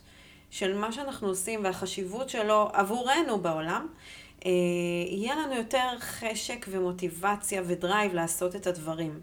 של 0.51 0.79
מה 0.79 0.93
שאנחנו 0.93 1.29
עושים 1.29 1.65
והחשיבות 1.65 2.29
שלו 2.29 2.69
עבורנו 2.73 3.39
בעולם, 3.39 3.87
יהיה 4.45 5.37
לנו 5.37 5.55
יותר 5.55 5.99
חשק 5.99 6.67
ומוטיבציה 6.69 7.63
ודרייב 7.67 8.15
לעשות 8.15 8.57
את 8.57 8.67
הדברים. 8.67 9.21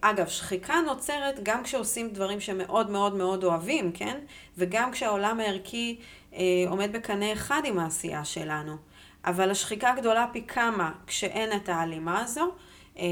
אגב, 0.00 0.28
שחיקה 0.28 0.74
נוצרת 0.86 1.40
גם 1.42 1.62
כשעושים 1.62 2.10
דברים 2.10 2.40
שמאוד 2.40 2.90
מאוד 2.90 3.14
מאוד 3.14 3.44
אוהבים, 3.44 3.92
כן? 3.92 4.18
וגם 4.58 4.92
כשהעולם 4.92 5.40
הערכי 5.40 5.98
אה, 6.34 6.40
עומד 6.68 6.92
בקנה 6.92 7.32
אחד 7.32 7.62
עם 7.64 7.78
העשייה 7.78 8.24
שלנו. 8.24 8.76
אבל 9.24 9.50
השחיקה 9.50 9.94
גדולה 9.96 10.26
פי 10.32 10.42
כמה 10.42 10.92
כשאין 11.06 11.52
את 11.56 11.68
ההלימה 11.68 12.20
הזו, 12.20 12.50
אה, 12.98 13.04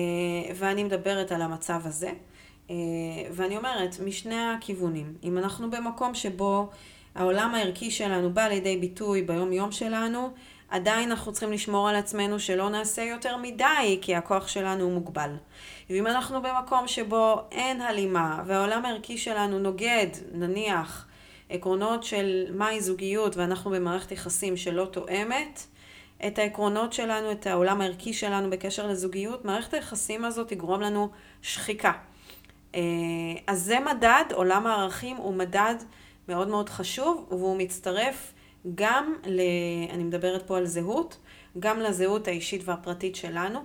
ואני 0.55 0.85
מדברת 0.85 1.33
על 1.33 1.43
המצב 1.43 1.81
הזה. 1.85 2.11
אה, 2.71 2.75
ואני 3.33 3.57
אומרת, 3.57 3.97
משני 4.05 4.41
הכיוונים, 4.41 5.15
אם 5.23 5.39
אנחנו 5.39 5.71
במקום 5.71 6.15
שבו 6.15 6.69
העולם 7.15 7.55
הערכי 7.55 7.91
שלנו 7.91 8.33
בא 8.33 8.49
לידי 8.49 8.77
ביטוי 8.77 9.23
ביום 9.23 9.53
יום 9.53 9.73
שלנו, 9.73 10.31
עדיין 10.71 11.11
אנחנו 11.11 11.33
צריכים 11.33 11.53
לשמור 11.53 11.89
על 11.89 11.97
עצמנו 11.97 12.41
שלא 12.41 12.71
נעשה 12.71 13.03
יותר 13.03 13.37
מדי, 13.37 13.99
כי 14.01 14.15
הכוח 14.15 14.49
שלנו 14.49 14.85
הוא 14.85 14.93
מוגבל. 14.93 15.31
ואם 15.91 16.07
אנחנו 16.07 16.43
במקום 16.43 16.89
שבו 16.89 17.43
אין 17.53 17.81
הלימה, 17.81 18.43
והעולם 18.47 18.85
הערכי 18.85 19.19
שלנו 19.19 19.59
נוגד, 19.59 20.07
נניח, 20.33 21.07
עקרונות 21.51 22.05
של 22.05 22.47
מהי 22.51 22.81
זוגיות, 22.81 23.37
ואנחנו 23.37 23.71
במערכת 23.71 24.13
יחסים 24.13 24.57
שלא 24.57 24.85
תואמת 24.85 25.67
את 26.27 26.39
העקרונות 26.39 26.93
שלנו, 26.93 27.33
את 27.33 27.47
העולם 27.47 27.81
הערכי 27.81 28.13
שלנו 28.13 28.51
בקשר 28.51 28.87
לזוגיות, 28.87 29.45
מערכת 29.45 29.75
היחסים 29.75 30.25
הזאת 30.25 30.49
תגרום 30.49 30.81
לנו 30.81 31.09
שחיקה. 31.43 31.93
אה, 32.75 32.81
אז 33.47 33.63
זה 33.63 33.81
מדד, 33.81 34.25
עולם 34.33 34.67
הערכים 34.67 35.17
הוא 35.17 35.35
מדד 35.35 35.75
מאוד 36.29 36.49
מאוד 36.49 36.69
חשוב, 36.69 37.27
והוא 37.29 37.57
מצטרף 37.57 38.33
גם, 38.75 39.15
ל... 39.27 39.41
אני 39.91 40.05
מדברת 40.05 40.47
פה 40.47 40.59
על 40.59 40.67
זהות, 40.67 41.19
גם 41.59 41.81
לזהות 41.81 42.29
האישית 42.29 42.63
והפרטית 42.65 43.17
שלנו. 43.17 43.61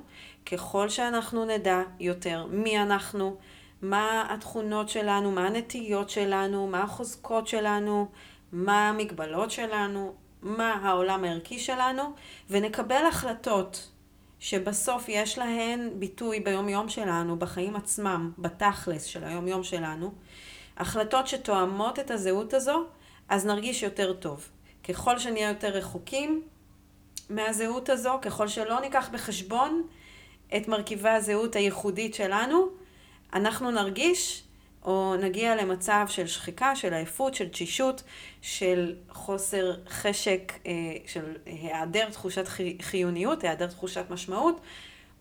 ככל 0.45 0.89
שאנחנו 0.89 1.45
נדע 1.45 1.81
יותר 1.99 2.45
מי 2.49 2.79
אנחנו, 2.79 3.37
מה 3.81 4.27
התכונות 4.29 4.89
שלנו, 4.89 5.31
מה 5.31 5.47
הנטיות 5.47 6.09
שלנו, 6.09 6.67
מה 6.67 6.83
החוזקות 6.83 7.47
שלנו, 7.47 8.07
מה 8.51 8.89
המגבלות 8.89 9.51
שלנו, 9.51 10.13
מה 10.41 10.73
העולם 10.83 11.23
הערכי 11.23 11.59
שלנו, 11.59 12.03
ונקבל 12.49 13.05
החלטות 13.05 13.89
שבסוף 14.39 15.05
יש 15.07 15.37
להן 15.37 15.89
ביטוי 15.99 16.39
ביום 16.39 16.69
יום 16.69 16.89
שלנו, 16.89 17.39
בחיים 17.39 17.75
עצמם, 17.75 18.31
בתכלס 18.37 19.03
של 19.03 19.23
היום 19.23 19.47
יום 19.47 19.63
שלנו, 19.63 20.11
החלטות 20.77 21.27
שתואמות 21.27 21.99
את 21.99 22.11
הזהות 22.11 22.53
הזו, 22.53 22.83
אז 23.29 23.45
נרגיש 23.45 23.83
יותר 23.83 24.13
טוב. 24.13 24.49
ככל 24.87 25.19
שנהיה 25.19 25.49
יותר 25.49 25.67
רחוקים 25.67 26.41
מהזהות 27.29 27.89
הזו, 27.89 28.19
ככל 28.21 28.47
שלא 28.47 28.81
ניקח 28.81 29.09
בחשבון 29.13 29.87
את 30.57 30.67
מרכיבי 30.67 31.09
הזהות 31.09 31.55
הייחודית 31.55 32.13
שלנו, 32.13 32.67
אנחנו 33.33 33.71
נרגיש 33.71 34.43
או 34.85 35.15
נגיע 35.15 35.55
למצב 35.55 36.05
של 36.09 36.27
שחיקה, 36.27 36.75
של 36.75 36.93
עייפות, 36.93 37.35
של 37.35 37.49
תשישות, 37.49 38.03
של 38.41 38.95
חוסר 39.09 39.73
חשק, 39.89 40.53
אה, 40.65 40.71
של 41.05 41.37
היעדר 41.45 42.09
תחושת 42.09 42.45
חיוניות, 42.81 43.43
היעדר 43.43 43.67
תחושת 43.67 44.05
משמעות, 44.09 44.61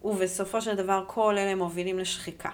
ובסופו 0.04 0.60
של 0.60 0.74
דבר 0.74 1.04
כל 1.06 1.38
אלה 1.38 1.54
מובילים 1.54 1.98
לשחיקה. 1.98 2.50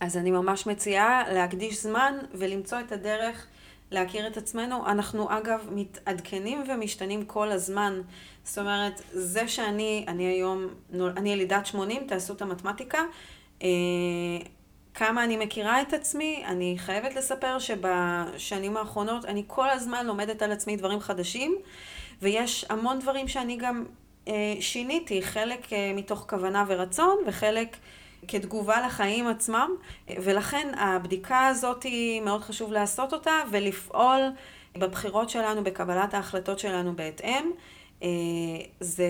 אז 0.00 0.16
אני 0.16 0.30
ממש 0.30 0.66
מציעה 0.66 1.32
להקדיש 1.32 1.82
זמן 1.82 2.14
ולמצוא 2.34 2.80
את 2.80 2.92
הדרך 2.92 3.46
להכיר 3.92 4.26
את 4.26 4.36
עצמנו. 4.36 4.86
אנחנו 4.86 5.38
אגב 5.38 5.68
מתעדכנים 5.70 6.64
ומשתנים 6.68 7.24
כל 7.24 7.50
הזמן. 7.50 8.00
זאת 8.44 8.58
אומרת, 8.58 9.02
זה 9.12 9.48
שאני, 9.48 10.04
אני 10.08 10.24
היום, 10.24 10.66
אני 10.92 11.32
ילידת 11.32 11.66
80, 11.66 12.06
תעשו 12.06 12.32
את 12.32 12.42
המתמטיקה. 12.42 12.98
אה, 13.62 13.68
כמה 14.94 15.24
אני 15.24 15.36
מכירה 15.36 15.82
את 15.82 15.92
עצמי, 15.92 16.42
אני 16.46 16.74
חייבת 16.78 17.14
לספר 17.14 17.58
שבשנים 17.58 18.76
האחרונות 18.76 19.24
אני 19.24 19.44
כל 19.46 19.70
הזמן 19.70 20.06
לומדת 20.06 20.42
על 20.42 20.52
עצמי 20.52 20.76
דברים 20.76 21.00
חדשים, 21.00 21.56
ויש 22.22 22.66
המון 22.68 22.98
דברים 22.98 23.28
שאני 23.28 23.56
גם 23.56 23.84
אה, 24.28 24.54
שיניתי, 24.60 25.22
חלק 25.22 25.72
אה, 25.72 25.92
מתוך 25.94 26.26
כוונה 26.28 26.64
ורצון, 26.68 27.16
וחלק 27.26 27.76
כתגובה 28.28 28.86
לחיים 28.86 29.26
עצמם, 29.26 29.70
ולכן 30.10 30.72
הבדיקה 30.76 31.46
הזאת 31.46 31.82
היא 31.82 32.20
מאוד 32.20 32.42
חשוב 32.42 32.72
לעשות 32.72 33.12
אותה 33.12 33.40
ולפעול 33.50 34.20
בבחירות 34.76 35.30
שלנו, 35.30 35.64
בקבלת 35.64 36.14
ההחלטות 36.14 36.58
שלנו 36.58 36.96
בהתאם. 36.96 37.50
אה, 38.02 38.08
זה 38.80 39.08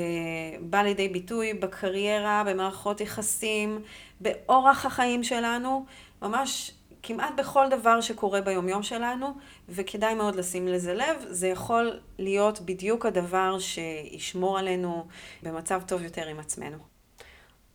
בא 0.60 0.82
לידי 0.82 1.08
ביטוי 1.08 1.54
בקריירה, 1.54 2.44
במערכות 2.46 3.00
יחסים, 3.00 3.82
באורח 4.20 4.86
החיים 4.86 5.24
שלנו, 5.24 5.84
ממש 6.22 6.72
כמעט 7.02 7.34
בכל 7.36 7.68
דבר 7.68 8.00
שקורה 8.00 8.40
ביומיום 8.40 8.82
שלנו, 8.82 9.34
וכדאי 9.68 10.14
מאוד 10.14 10.34
לשים 10.34 10.68
לזה 10.68 10.94
לב, 10.94 11.24
זה 11.28 11.48
יכול 11.48 12.00
להיות 12.18 12.60
בדיוק 12.60 13.06
הדבר 13.06 13.58
שישמור 13.58 14.58
עלינו 14.58 15.06
במצב 15.42 15.82
טוב 15.86 16.02
יותר 16.02 16.28
עם 16.28 16.40
עצמנו. 16.40 16.91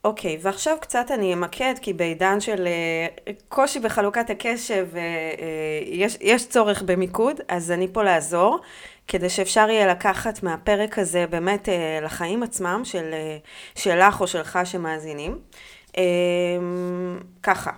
אוקיי, 0.03 0.37
ועכשיו 0.41 0.77
קצת 0.81 1.11
אני 1.11 1.33
אמקד, 1.33 1.73
כי 1.81 1.93
בעידן 1.93 2.39
של 2.39 2.67
uh, 2.67 3.31
קושי 3.49 3.79
בחלוקת 3.79 4.29
הקשב, 4.29 4.87
uh, 4.93 4.95
uh, 4.95 5.39
יש, 5.85 6.17
יש 6.21 6.47
צורך 6.47 6.81
במיקוד, 6.81 7.41
אז 7.47 7.71
אני 7.71 7.87
פה 7.91 8.03
לעזור, 8.03 8.59
כדי 9.07 9.29
שאפשר 9.29 9.69
יהיה 9.69 9.87
לקחת 9.87 10.43
מהפרק 10.43 10.99
הזה 10.99 11.25
באמת 11.29 11.67
uh, 11.67 12.05
לחיים 12.05 12.43
עצמם, 12.43 12.81
של, 12.83 13.13
uh, 13.75 13.81
שלך 13.81 14.21
או 14.21 14.27
שלך 14.27 14.59
שמאזינים. 14.63 15.39
ככה, 17.43 17.71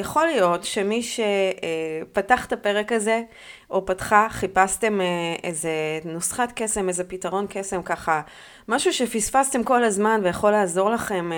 יכול 0.00 0.26
להיות 0.26 0.64
שמי 0.64 1.02
שפתח 1.02 2.46
את 2.46 2.52
הפרק 2.52 2.92
הזה, 2.92 3.22
או 3.70 3.86
פתחה, 3.86 4.26
חיפשתם 4.30 5.00
איזה 5.42 5.70
נוסחת 6.04 6.52
קסם, 6.54 6.88
איזה 6.88 7.04
פתרון 7.04 7.46
קסם, 7.48 7.82
ככה, 7.82 8.20
משהו 8.68 8.92
שפספסתם 8.92 9.64
כל 9.64 9.84
הזמן 9.84 10.20
ויכול 10.24 10.50
לעזור 10.50 10.90
לכם 10.90 11.30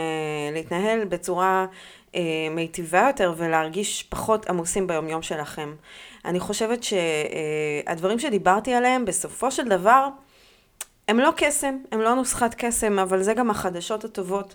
להתנהל 0.52 1.04
בצורה 1.04 1.66
מיטיבה 2.50 3.04
יותר 3.06 3.34
ולהרגיש 3.36 4.02
פחות 4.02 4.48
עמוסים 4.48 4.86
ביומיום 4.86 5.22
שלכם. 5.22 5.74
אני 6.24 6.40
חושבת 6.40 6.80
שהדברים 6.82 8.18
שדיברתי 8.18 8.74
עליהם, 8.74 9.04
בסופו 9.04 9.50
של 9.50 9.68
דבר, 9.68 10.08
הם 11.08 11.20
לא 11.20 11.30
קסם, 11.36 11.76
הם 11.92 12.00
לא 12.00 12.14
נוסחת 12.14 12.54
קסם, 12.58 12.98
אבל 12.98 13.22
זה 13.22 13.34
גם 13.34 13.50
החדשות 13.50 14.04
הטובות. 14.04 14.54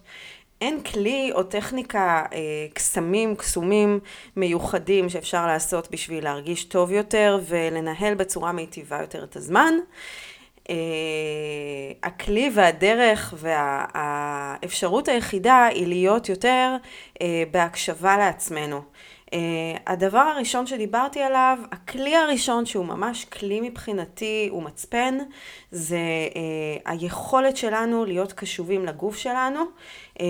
אין 0.62 0.84
כלי 0.84 1.32
או 1.34 1.44
טכניקה, 1.44 2.26
אה, 2.34 2.68
קסמים, 2.74 3.36
קסומים 3.36 4.00
מיוחדים 4.36 5.10
שאפשר 5.10 5.48
לעשות 5.48 5.92
בשביל 5.92 6.24
להרגיש 6.24 6.64
טוב 6.64 6.92
יותר 6.92 7.40
ולנהל 7.48 8.14
בצורה 8.14 8.52
מיטיבה 8.52 9.02
יותר 9.02 9.24
את 9.24 9.36
הזמן. 9.36 9.74
אה, 10.70 10.76
הכלי 12.04 12.52
והדרך 12.54 13.34
והאפשרות 13.38 15.08
היחידה 15.08 15.66
היא 15.66 15.88
להיות 15.88 16.30
יותר 16.30 16.76
אה, 17.22 17.44
בהקשבה 17.52 18.18
לעצמנו. 18.18 18.82
Uh, 19.28 19.30
הדבר 19.88 20.20
הראשון 20.20 20.68
שדיברתי 20.68 21.22
עליו, 21.22 21.58
הכלי 21.72 22.16
הראשון 22.16 22.66
שהוא 22.66 22.86
ממש 22.86 23.26
כלי 23.26 23.62
מבחינתי, 23.62 24.48
הוא 24.52 24.64
מצפן, 24.64 25.18
זה 25.72 25.98
uh, 26.30 26.38
היכולת 26.86 27.58
שלנו 27.58 28.06
להיות 28.06 28.34
קשובים 28.34 28.86
לגוף 28.86 29.18
שלנו, 29.18 29.60
uh, 30.14 30.22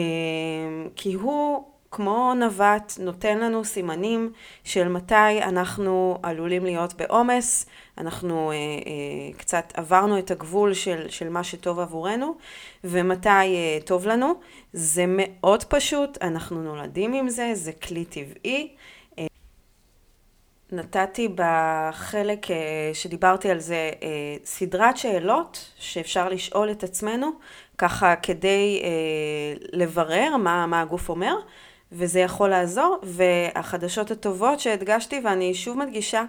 כי 0.96 1.14
הוא 1.14 1.64
כמו 1.92 2.34
נווט 2.34 2.94
נותן 3.00 3.40
לנו 3.40 3.66
סימנים 3.66 4.32
של 4.64 4.88
מתי 4.88 5.44
אנחנו 5.44 6.20
עלולים 6.24 6.66
להיות 6.66 6.94
בעומס, 6.94 7.66
אנחנו 7.98 8.52
uh, 8.52 8.84
uh, 8.84 9.40
קצת 9.40 9.74
עברנו 9.76 10.20
את 10.20 10.32
הגבול 10.32 10.74
של, 10.74 11.10
של 11.10 11.30
מה 11.30 11.44
שטוב 11.44 11.80
עבורנו 11.80 12.36
ומתי 12.84 13.30
uh, 13.30 13.84
טוב 13.86 14.08
לנו. 14.08 14.34
זה 14.74 15.06
מאוד 15.08 15.64
פשוט, 15.64 16.18
אנחנו 16.22 16.64
נולדים 16.64 17.14
עם 17.14 17.30
זה, 17.30 17.52
זה 17.54 17.72
כלי 17.72 18.06
טבעי. 18.06 18.76
נתתי 20.72 21.28
בחלק 21.36 22.48
שדיברתי 22.94 23.52
על 23.52 23.60
זה 23.60 23.92
סדרת 24.44 24.98
שאלות 24.98 25.72
שאפשר 25.78 26.30
לשאול 26.30 26.72
את 26.72 26.84
עצמנו, 26.84 27.32
ככה 27.78 28.16
כדי 28.16 28.82
לברר 29.74 30.38
מה, 30.38 30.66
מה 30.66 30.82
הגוף 30.82 31.10
אומר. 31.10 31.36
וזה 31.92 32.20
יכול 32.20 32.50
לעזור, 32.50 32.98
והחדשות 33.04 34.12
הטובות 34.12 34.60
שהדגשתי, 34.60 35.22
ואני 35.24 35.54
שוב 35.54 35.78
מדגישה, 35.78 36.24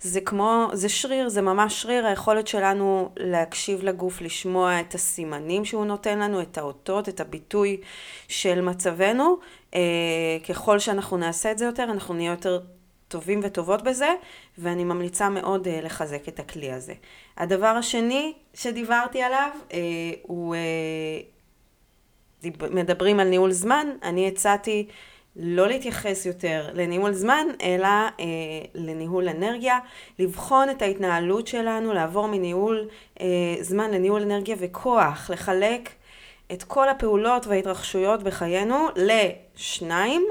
זה 0.00 0.20
כמו, 0.20 0.68
זה 0.72 0.88
שריר, 0.88 1.28
זה 1.28 1.42
ממש 1.42 1.82
שריר, 1.82 2.06
היכולת 2.06 2.48
שלנו 2.48 3.10
להקשיב 3.16 3.82
לגוף, 3.82 4.20
לשמוע 4.20 4.80
את 4.80 4.94
הסימנים 4.94 5.64
שהוא 5.64 5.84
נותן 5.84 6.18
לנו, 6.18 6.40
את 6.40 6.58
האותות, 6.58 7.08
את 7.08 7.20
הביטוי 7.20 7.80
של 8.28 8.60
מצבנו. 8.60 9.36
אה, 9.74 9.80
ככל 10.48 10.78
שאנחנו 10.78 11.16
נעשה 11.16 11.52
את 11.52 11.58
זה 11.58 11.64
יותר, 11.64 11.84
אנחנו 11.84 12.14
נהיה 12.14 12.30
יותר 12.30 12.60
טובים 13.08 13.40
וטובות 13.42 13.82
בזה, 13.82 14.08
ואני 14.58 14.84
ממליצה 14.84 15.28
מאוד 15.28 15.68
אה, 15.68 15.80
לחזק 15.82 16.28
את 16.28 16.40
הכלי 16.40 16.72
הזה. 16.72 16.94
הדבר 17.36 17.66
השני 17.66 18.32
שדיברתי 18.54 19.22
עליו 19.22 19.50
אה, 19.72 19.78
הוא... 20.22 20.54
מדברים 22.70 23.20
על 23.20 23.28
ניהול 23.28 23.52
זמן, 23.52 23.86
אני 24.02 24.28
הצעתי 24.28 24.86
לא 25.36 25.68
להתייחס 25.68 26.26
יותר 26.26 26.68
לניהול 26.74 27.12
זמן, 27.12 27.46
אלא 27.62 27.86
אה, 27.86 28.24
לניהול 28.74 29.28
אנרגיה, 29.28 29.78
לבחון 30.18 30.70
את 30.70 30.82
ההתנהלות 30.82 31.46
שלנו, 31.46 31.92
לעבור 31.92 32.26
מניהול 32.26 32.88
אה, 33.20 33.26
זמן 33.60 33.90
לניהול 33.90 34.22
אנרגיה 34.22 34.56
וכוח, 34.58 35.30
לחלק 35.30 35.88
את 36.52 36.62
כל 36.62 36.88
הפעולות 36.88 37.46
וההתרחשויות 37.46 38.22
בחיינו 38.22 38.88
לשניים, 38.96 40.26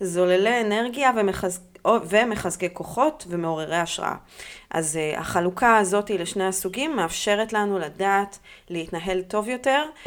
זוללי 0.00 0.60
אנרגיה 0.60 1.10
ומחז... 1.16 1.60
ומחזקי 2.08 2.68
כוחות 2.72 3.26
ומעוררי 3.28 3.76
השראה. 3.76 4.14
אז 4.70 4.98
uh, 4.98 5.18
החלוקה 5.18 5.76
הזאת 5.76 6.10
לשני 6.10 6.46
הסוגים 6.46 6.96
מאפשרת 6.96 7.52
לנו 7.52 7.78
לדעת 7.78 8.38
להתנהל 8.70 9.22
טוב 9.22 9.48
יותר, 9.48 9.82
um, 10.04 10.06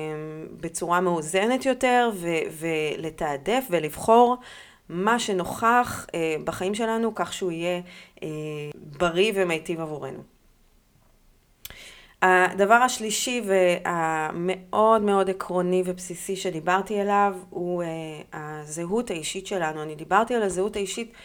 בצורה 0.61 1.01
מאוזנת 1.01 1.65
יותר, 1.65 2.11
ולתעדף 2.59 3.65
ולבחור 3.69 4.37
מה 4.89 5.19
שנוכח 5.19 6.05
uh, 6.07 6.13
בחיים 6.43 6.75
שלנו 6.75 7.15
כך 7.15 7.33
שהוא 7.33 7.51
יהיה 7.51 7.81
בריא 8.75 9.31
ומיטיב 9.35 9.81
עבורנו. 9.81 10.19
הדבר 12.21 12.73
השלישי 12.73 13.41
והמאוד 13.45 15.01
מאוד 15.01 15.29
עקרוני 15.29 15.83
ובסיסי 15.85 16.35
שדיברתי 16.35 16.99
עליו 16.99 17.35
הוא 17.49 17.83
הזהות 18.33 19.09
האישית 19.09 19.47
שלנו. 19.47 19.83
אני 19.83 19.95
דיברתי 19.95 20.35
על 20.35 20.43
הזהות 20.43 20.75
האישית 20.75 21.11
אה, 21.11 21.15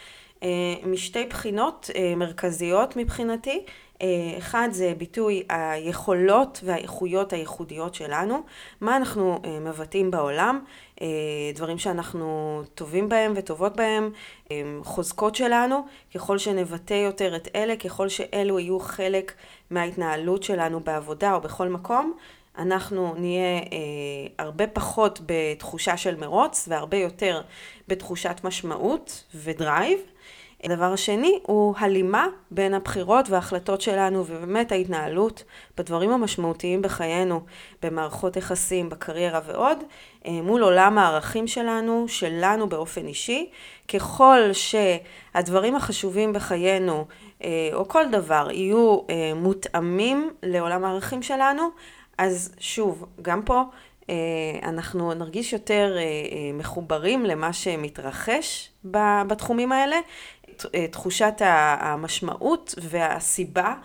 משתי 0.85 1.25
בחינות 1.25 1.89
אה, 1.95 2.13
מרכזיות 2.15 2.95
מבחינתי. 2.95 3.65
אה, 4.01 4.07
אחד 4.37 4.67
זה 4.71 4.93
ביטוי 4.97 5.43
היכולות 5.49 6.59
והאיכויות 6.63 7.33
הייחודיות 7.33 7.95
שלנו, 7.95 8.43
מה 8.81 8.97
אנחנו 8.97 9.39
מבטאים 9.61 10.11
בעולם, 10.11 10.59
דברים 11.55 11.77
שאנחנו 11.77 12.61
טובים 12.75 13.09
בהם 13.09 13.33
וטובות 13.35 13.75
בהם, 13.75 14.11
חוזקות 14.83 15.35
שלנו, 15.35 15.85
ככל 16.15 16.37
שנבטא 16.37 16.93
יותר 16.93 17.35
את 17.35 17.47
אלה, 17.55 17.75
ככל 17.75 18.09
שאלו 18.09 18.59
יהיו 18.59 18.79
חלק 18.79 19.33
מההתנהלות 19.71 20.43
שלנו 20.43 20.79
בעבודה 20.79 21.33
או 21.33 21.41
בכל 21.41 21.67
מקום, 21.67 22.13
אנחנו 22.57 23.15
נהיה 23.17 23.57
אה, 23.57 23.65
הרבה 24.39 24.67
פחות 24.67 25.19
בתחושה 25.25 25.97
של 25.97 26.15
מרוץ 26.15 26.65
והרבה 26.67 26.97
יותר 26.97 27.41
בתחושת 27.87 28.41
משמעות 28.43 29.23
ודרייב. 29.35 29.99
הדבר 30.63 30.93
השני 30.93 31.39
הוא 31.43 31.75
הלימה 31.77 32.27
בין 32.51 32.73
הבחירות 32.73 33.29
וההחלטות 33.29 33.81
שלנו 33.81 34.23
ובאמת 34.27 34.71
ההתנהלות 34.71 35.43
בדברים 35.77 36.09
המשמעותיים 36.09 36.81
בחיינו, 36.81 37.41
במערכות 37.81 38.37
יחסים, 38.37 38.89
בקריירה 38.89 39.39
ועוד, 39.45 39.77
אה, 40.25 40.31
מול 40.31 40.63
עולם 40.63 40.97
הערכים 40.97 41.47
שלנו, 41.47 42.05
שלנו 42.07 42.69
באופן 42.69 43.07
אישי. 43.07 43.49
ככל 43.93 44.39
שהדברים 44.53 45.75
החשובים 45.75 46.33
בחיינו, 46.33 47.05
אה, 47.43 47.69
או 47.73 47.87
כל 47.87 48.05
דבר, 48.11 48.47
יהיו 48.51 48.99
אה, 49.09 49.31
מותאמים 49.35 50.29
לעולם 50.43 50.85
הערכים 50.85 51.23
שלנו, 51.23 51.69
אז 52.17 52.55
שוב, 52.59 53.05
גם 53.21 53.41
פה 53.41 53.61
אנחנו 54.63 55.13
נרגיש 55.13 55.53
יותר 55.53 55.97
מחוברים 56.53 57.25
למה 57.25 57.53
שמתרחש 57.53 58.69
בתחומים 59.27 59.71
האלה, 59.71 59.97
אה, 60.75 60.87
תחושת 60.87 61.33
המשמעות 61.79 62.75
והסיבה 62.81 63.75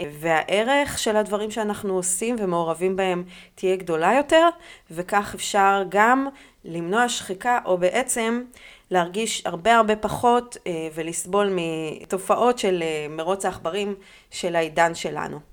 אה, 0.00 0.04
והערך 0.20 0.98
של 0.98 1.16
הדברים 1.16 1.50
שאנחנו 1.50 1.94
עושים 1.94 2.36
ומעורבים 2.38 2.96
בהם 2.96 3.24
תהיה 3.54 3.76
גדולה 3.76 4.14
יותר, 4.14 4.48
וכך 4.90 5.32
אפשר 5.34 5.82
גם 5.88 6.28
למנוע 6.64 7.08
שחיקה, 7.08 7.58
או 7.64 7.78
בעצם 7.78 8.42
להרגיש 8.90 9.46
הרבה 9.46 9.76
הרבה 9.76 9.96
פחות 9.96 10.56
אה, 10.66 10.88
ולסבול 10.94 11.52
מתופעות 11.52 12.58
של 12.58 12.82
מרוץ 13.10 13.44
העכברים 13.44 13.94
של 14.30 14.56
העידן 14.56 14.94
שלנו. 14.94 15.47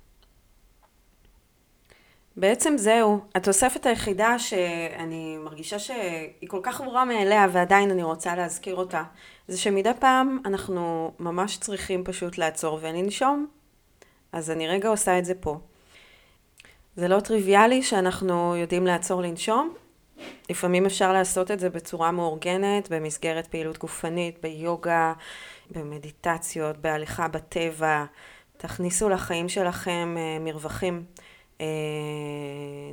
בעצם 2.38 2.74
זהו. 2.78 3.19
התוספת 3.36 3.86
היחידה 3.86 4.39
שאני 4.39 5.38
מרגישה 5.38 5.80
שהיא 5.80 6.50
כל 6.50 6.60
כך 6.63 6.82
ברורה 6.82 7.06
מאליה 7.06 7.48
ועדיין 7.52 7.91
אני 7.91 8.04
רוצה 8.04 8.36
להזכיר 8.36 8.76
אותה, 8.76 9.04
זה 9.48 9.58
שמדי 9.58 9.91
פעם 10.00 10.39
אנחנו 10.45 11.12
ממש 11.19 11.58
צריכים 11.58 12.04
פשוט 12.04 12.38
לעצור 12.38 12.80
ולנשום. 12.82 13.48
אז 14.32 14.52
אני 14.52 14.67
רגע 14.67 14.89
עושה 14.89 15.19
את 15.19 15.26
זה 15.26 15.34
פה. 15.36 15.58
זה 16.95 17.08
לא 17.08 17.19
טריוויאלי 17.19 17.84
שאנחנו 17.84 18.56
יודעים 18.56 18.86
לעצור 18.88 19.21
לנשום. 19.21 19.74
לפעמים 20.50 20.86
אפשר 20.86 21.13
לעשות 21.13 21.52
את 21.52 21.60
זה 21.60 21.69
בצורה 21.69 22.12
מאורגנת, 22.12 22.91
במסגרת 22.91 23.48
פעילות 23.48 23.78
גופנית, 23.78 24.41
ביוגה, 24.41 25.13
במדיטציות, 25.71 26.78
בהליכה 26.78 27.28
בטבע. 27.28 28.06
תכניסו 28.58 29.10
לחיים 29.10 29.50
שלכם 29.50 30.15
אה, 30.17 30.38
מרווחים. 30.39 31.04
אה, 31.62 31.68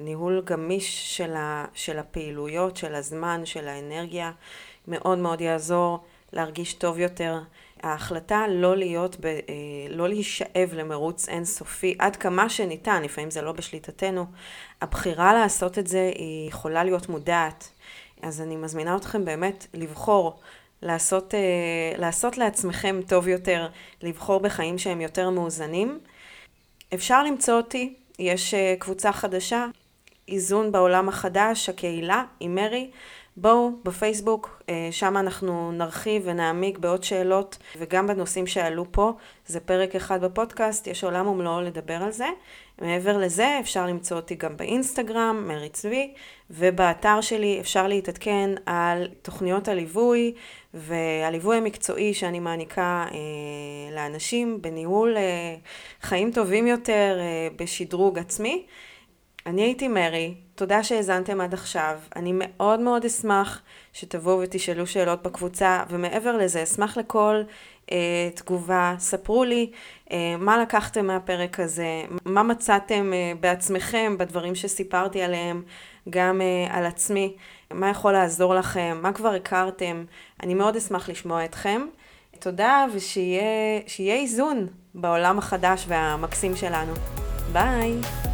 ניהול 0.01 0.42
גמיש 0.44 1.16
של, 1.16 1.35
ה, 1.37 1.64
של 1.75 1.98
הפעילויות, 1.98 2.77
של 2.77 2.94
הזמן, 2.94 3.40
של 3.44 3.68
האנרגיה, 3.68 4.33
מאוד 4.88 5.18
מאוד 5.18 5.40
יעזור 5.40 6.05
להרגיש 6.33 6.75
טוב 6.75 6.98
יותר. 6.98 7.40
ההחלטה 7.83 8.44
לא 8.48 8.77
להיות, 8.77 9.16
ב, 9.20 9.27
אה, 9.27 9.40
לא 9.88 10.09
להישאב 10.09 10.70
למרוץ 10.72 11.29
אינסופי 11.29 11.94
עד 11.98 12.16
כמה 12.16 12.48
שניתן, 12.48 13.03
לפעמים 13.03 13.31
זה 13.31 13.42
לא 13.42 13.53
בשליטתנו, 13.53 14.27
הבחירה 14.81 15.35
לעשות 15.35 15.79
את 15.79 15.87
זה 15.87 16.12
היא 16.14 16.48
יכולה 16.48 16.85
להיות 16.85 17.09
מודעת. 17.09 17.70
אז 18.22 18.40
אני 18.40 18.57
מזמינה 18.57 18.96
אתכם 18.96 19.25
באמת 19.25 19.66
לבחור, 19.75 20.40
לעשות, 20.83 21.35
אה, 21.35 21.98
לעשות 21.98 22.38
לעצמכם 22.38 23.01
טוב 23.09 23.29
יותר, 23.29 23.68
לבחור 24.03 24.40
בחיים 24.40 24.79
שהם 24.79 25.01
יותר 25.01 25.31
מאוזנים. 25.31 25.98
אפשר 26.94 27.22
למצוא 27.22 27.55
אותי 27.55 27.94
יש 28.18 28.55
אה, 28.55 28.75
קבוצה 28.79 29.12
חדשה, 29.12 29.66
איזון 30.29 30.72
בעולם 30.72 31.09
החדש, 31.09 31.68
הקהילה, 31.68 32.25
עם 32.40 32.55
מרי. 32.55 32.90
בואו 33.37 33.71
בפייסבוק, 33.85 34.62
אה, 34.68 34.88
שם 34.90 35.16
אנחנו 35.16 35.73
נרחיב 35.73 36.23
ונעמיק 36.25 36.79
בעוד 36.79 37.05
שאלות 37.05 37.59
וגם 37.79 38.07
בנושאים 38.07 38.47
שעלו 38.47 38.85
פה. 38.90 39.12
זה 39.47 39.61
פרק 39.61 39.95
אחד 39.95 40.25
בפודקאסט, 40.25 40.87
יש 40.87 41.05
עולם 41.05 41.27
ומלואו 41.27 41.61
לדבר 41.61 42.03
על 42.03 42.12
זה. 42.12 42.27
מעבר 42.81 43.18
לזה 43.18 43.59
אפשר 43.61 43.87
למצוא 43.87 44.16
אותי 44.16 44.35
גם 44.35 44.57
באינסטגרם, 44.57 45.45
מרי 45.49 45.68
צבי, 45.68 46.14
ובאתר 46.51 47.21
שלי 47.21 47.61
אפשר 47.61 47.88
להתעדכן 47.88 48.51
על 48.66 49.09
תוכניות 49.23 49.68
הליווי 49.68 50.35
והליווי 50.75 51.57
המקצועי 51.57 52.14
שאני 52.14 52.40
מעניקה 52.40 53.07
אה, 53.12 53.95
לאנשים 53.95 54.62
בניהול 54.62 55.16
אה, 55.16 55.23
חיים 56.03 56.33
טובים 56.33 56.66
יותר, 56.66 57.18
אה, 57.21 57.49
בשדרוג 57.57 58.18
עצמי. 58.18 58.66
אני 59.46 59.62
הייתי 59.62 59.88
מרי, 59.88 60.35
תודה 60.55 60.85
שהאזנתם 60.85 61.40
עד 61.40 61.55
עכשיו. 61.55 61.98
אני 62.16 62.33
מאוד 62.35 62.81
מאוד 62.81 63.05
אשמח 63.05 63.62
שתבואו 63.92 64.38
ותשאלו 64.38 64.87
שאלות 64.87 65.22
בקבוצה, 65.22 65.83
ומעבר 65.88 66.37
לזה, 66.37 66.62
אשמח 66.62 66.96
לכל 66.96 67.42
אה, 67.92 68.28
תגובה. 68.35 68.94
ספרו 68.98 69.44
לי 69.44 69.70
אה, 70.12 70.37
מה 70.38 70.59
לקחתם 70.59 71.07
מהפרק 71.07 71.61
הזה, 71.61 72.02
מה 72.24 72.42
מצאתם 72.42 73.12
אה, 73.12 73.33
בעצמכם 73.40 74.18
בדברים 74.18 74.55
שסיפרתי 74.55 75.22
עליהם, 75.22 75.62
גם 76.11 76.40
אה, 76.40 76.76
על 76.76 76.87
עצמי, 76.87 77.37
מה 77.70 77.90
יכול 77.90 78.12
לעזור 78.12 78.55
לכם, 78.55 78.98
מה 79.02 79.12
כבר 79.12 79.35
הכרתם. 79.35 80.05
אני 80.42 80.55
מאוד 80.55 80.76
אשמח 80.76 81.09
לשמוע 81.09 81.44
אתכם. 81.44 81.87
תודה, 82.38 82.87
ושיהיה 82.94 84.14
איזון 84.14 84.66
בעולם 84.94 85.38
החדש 85.38 85.85
והמקסים 85.88 86.57
שלנו. 86.57 86.92
ביי! 87.52 88.32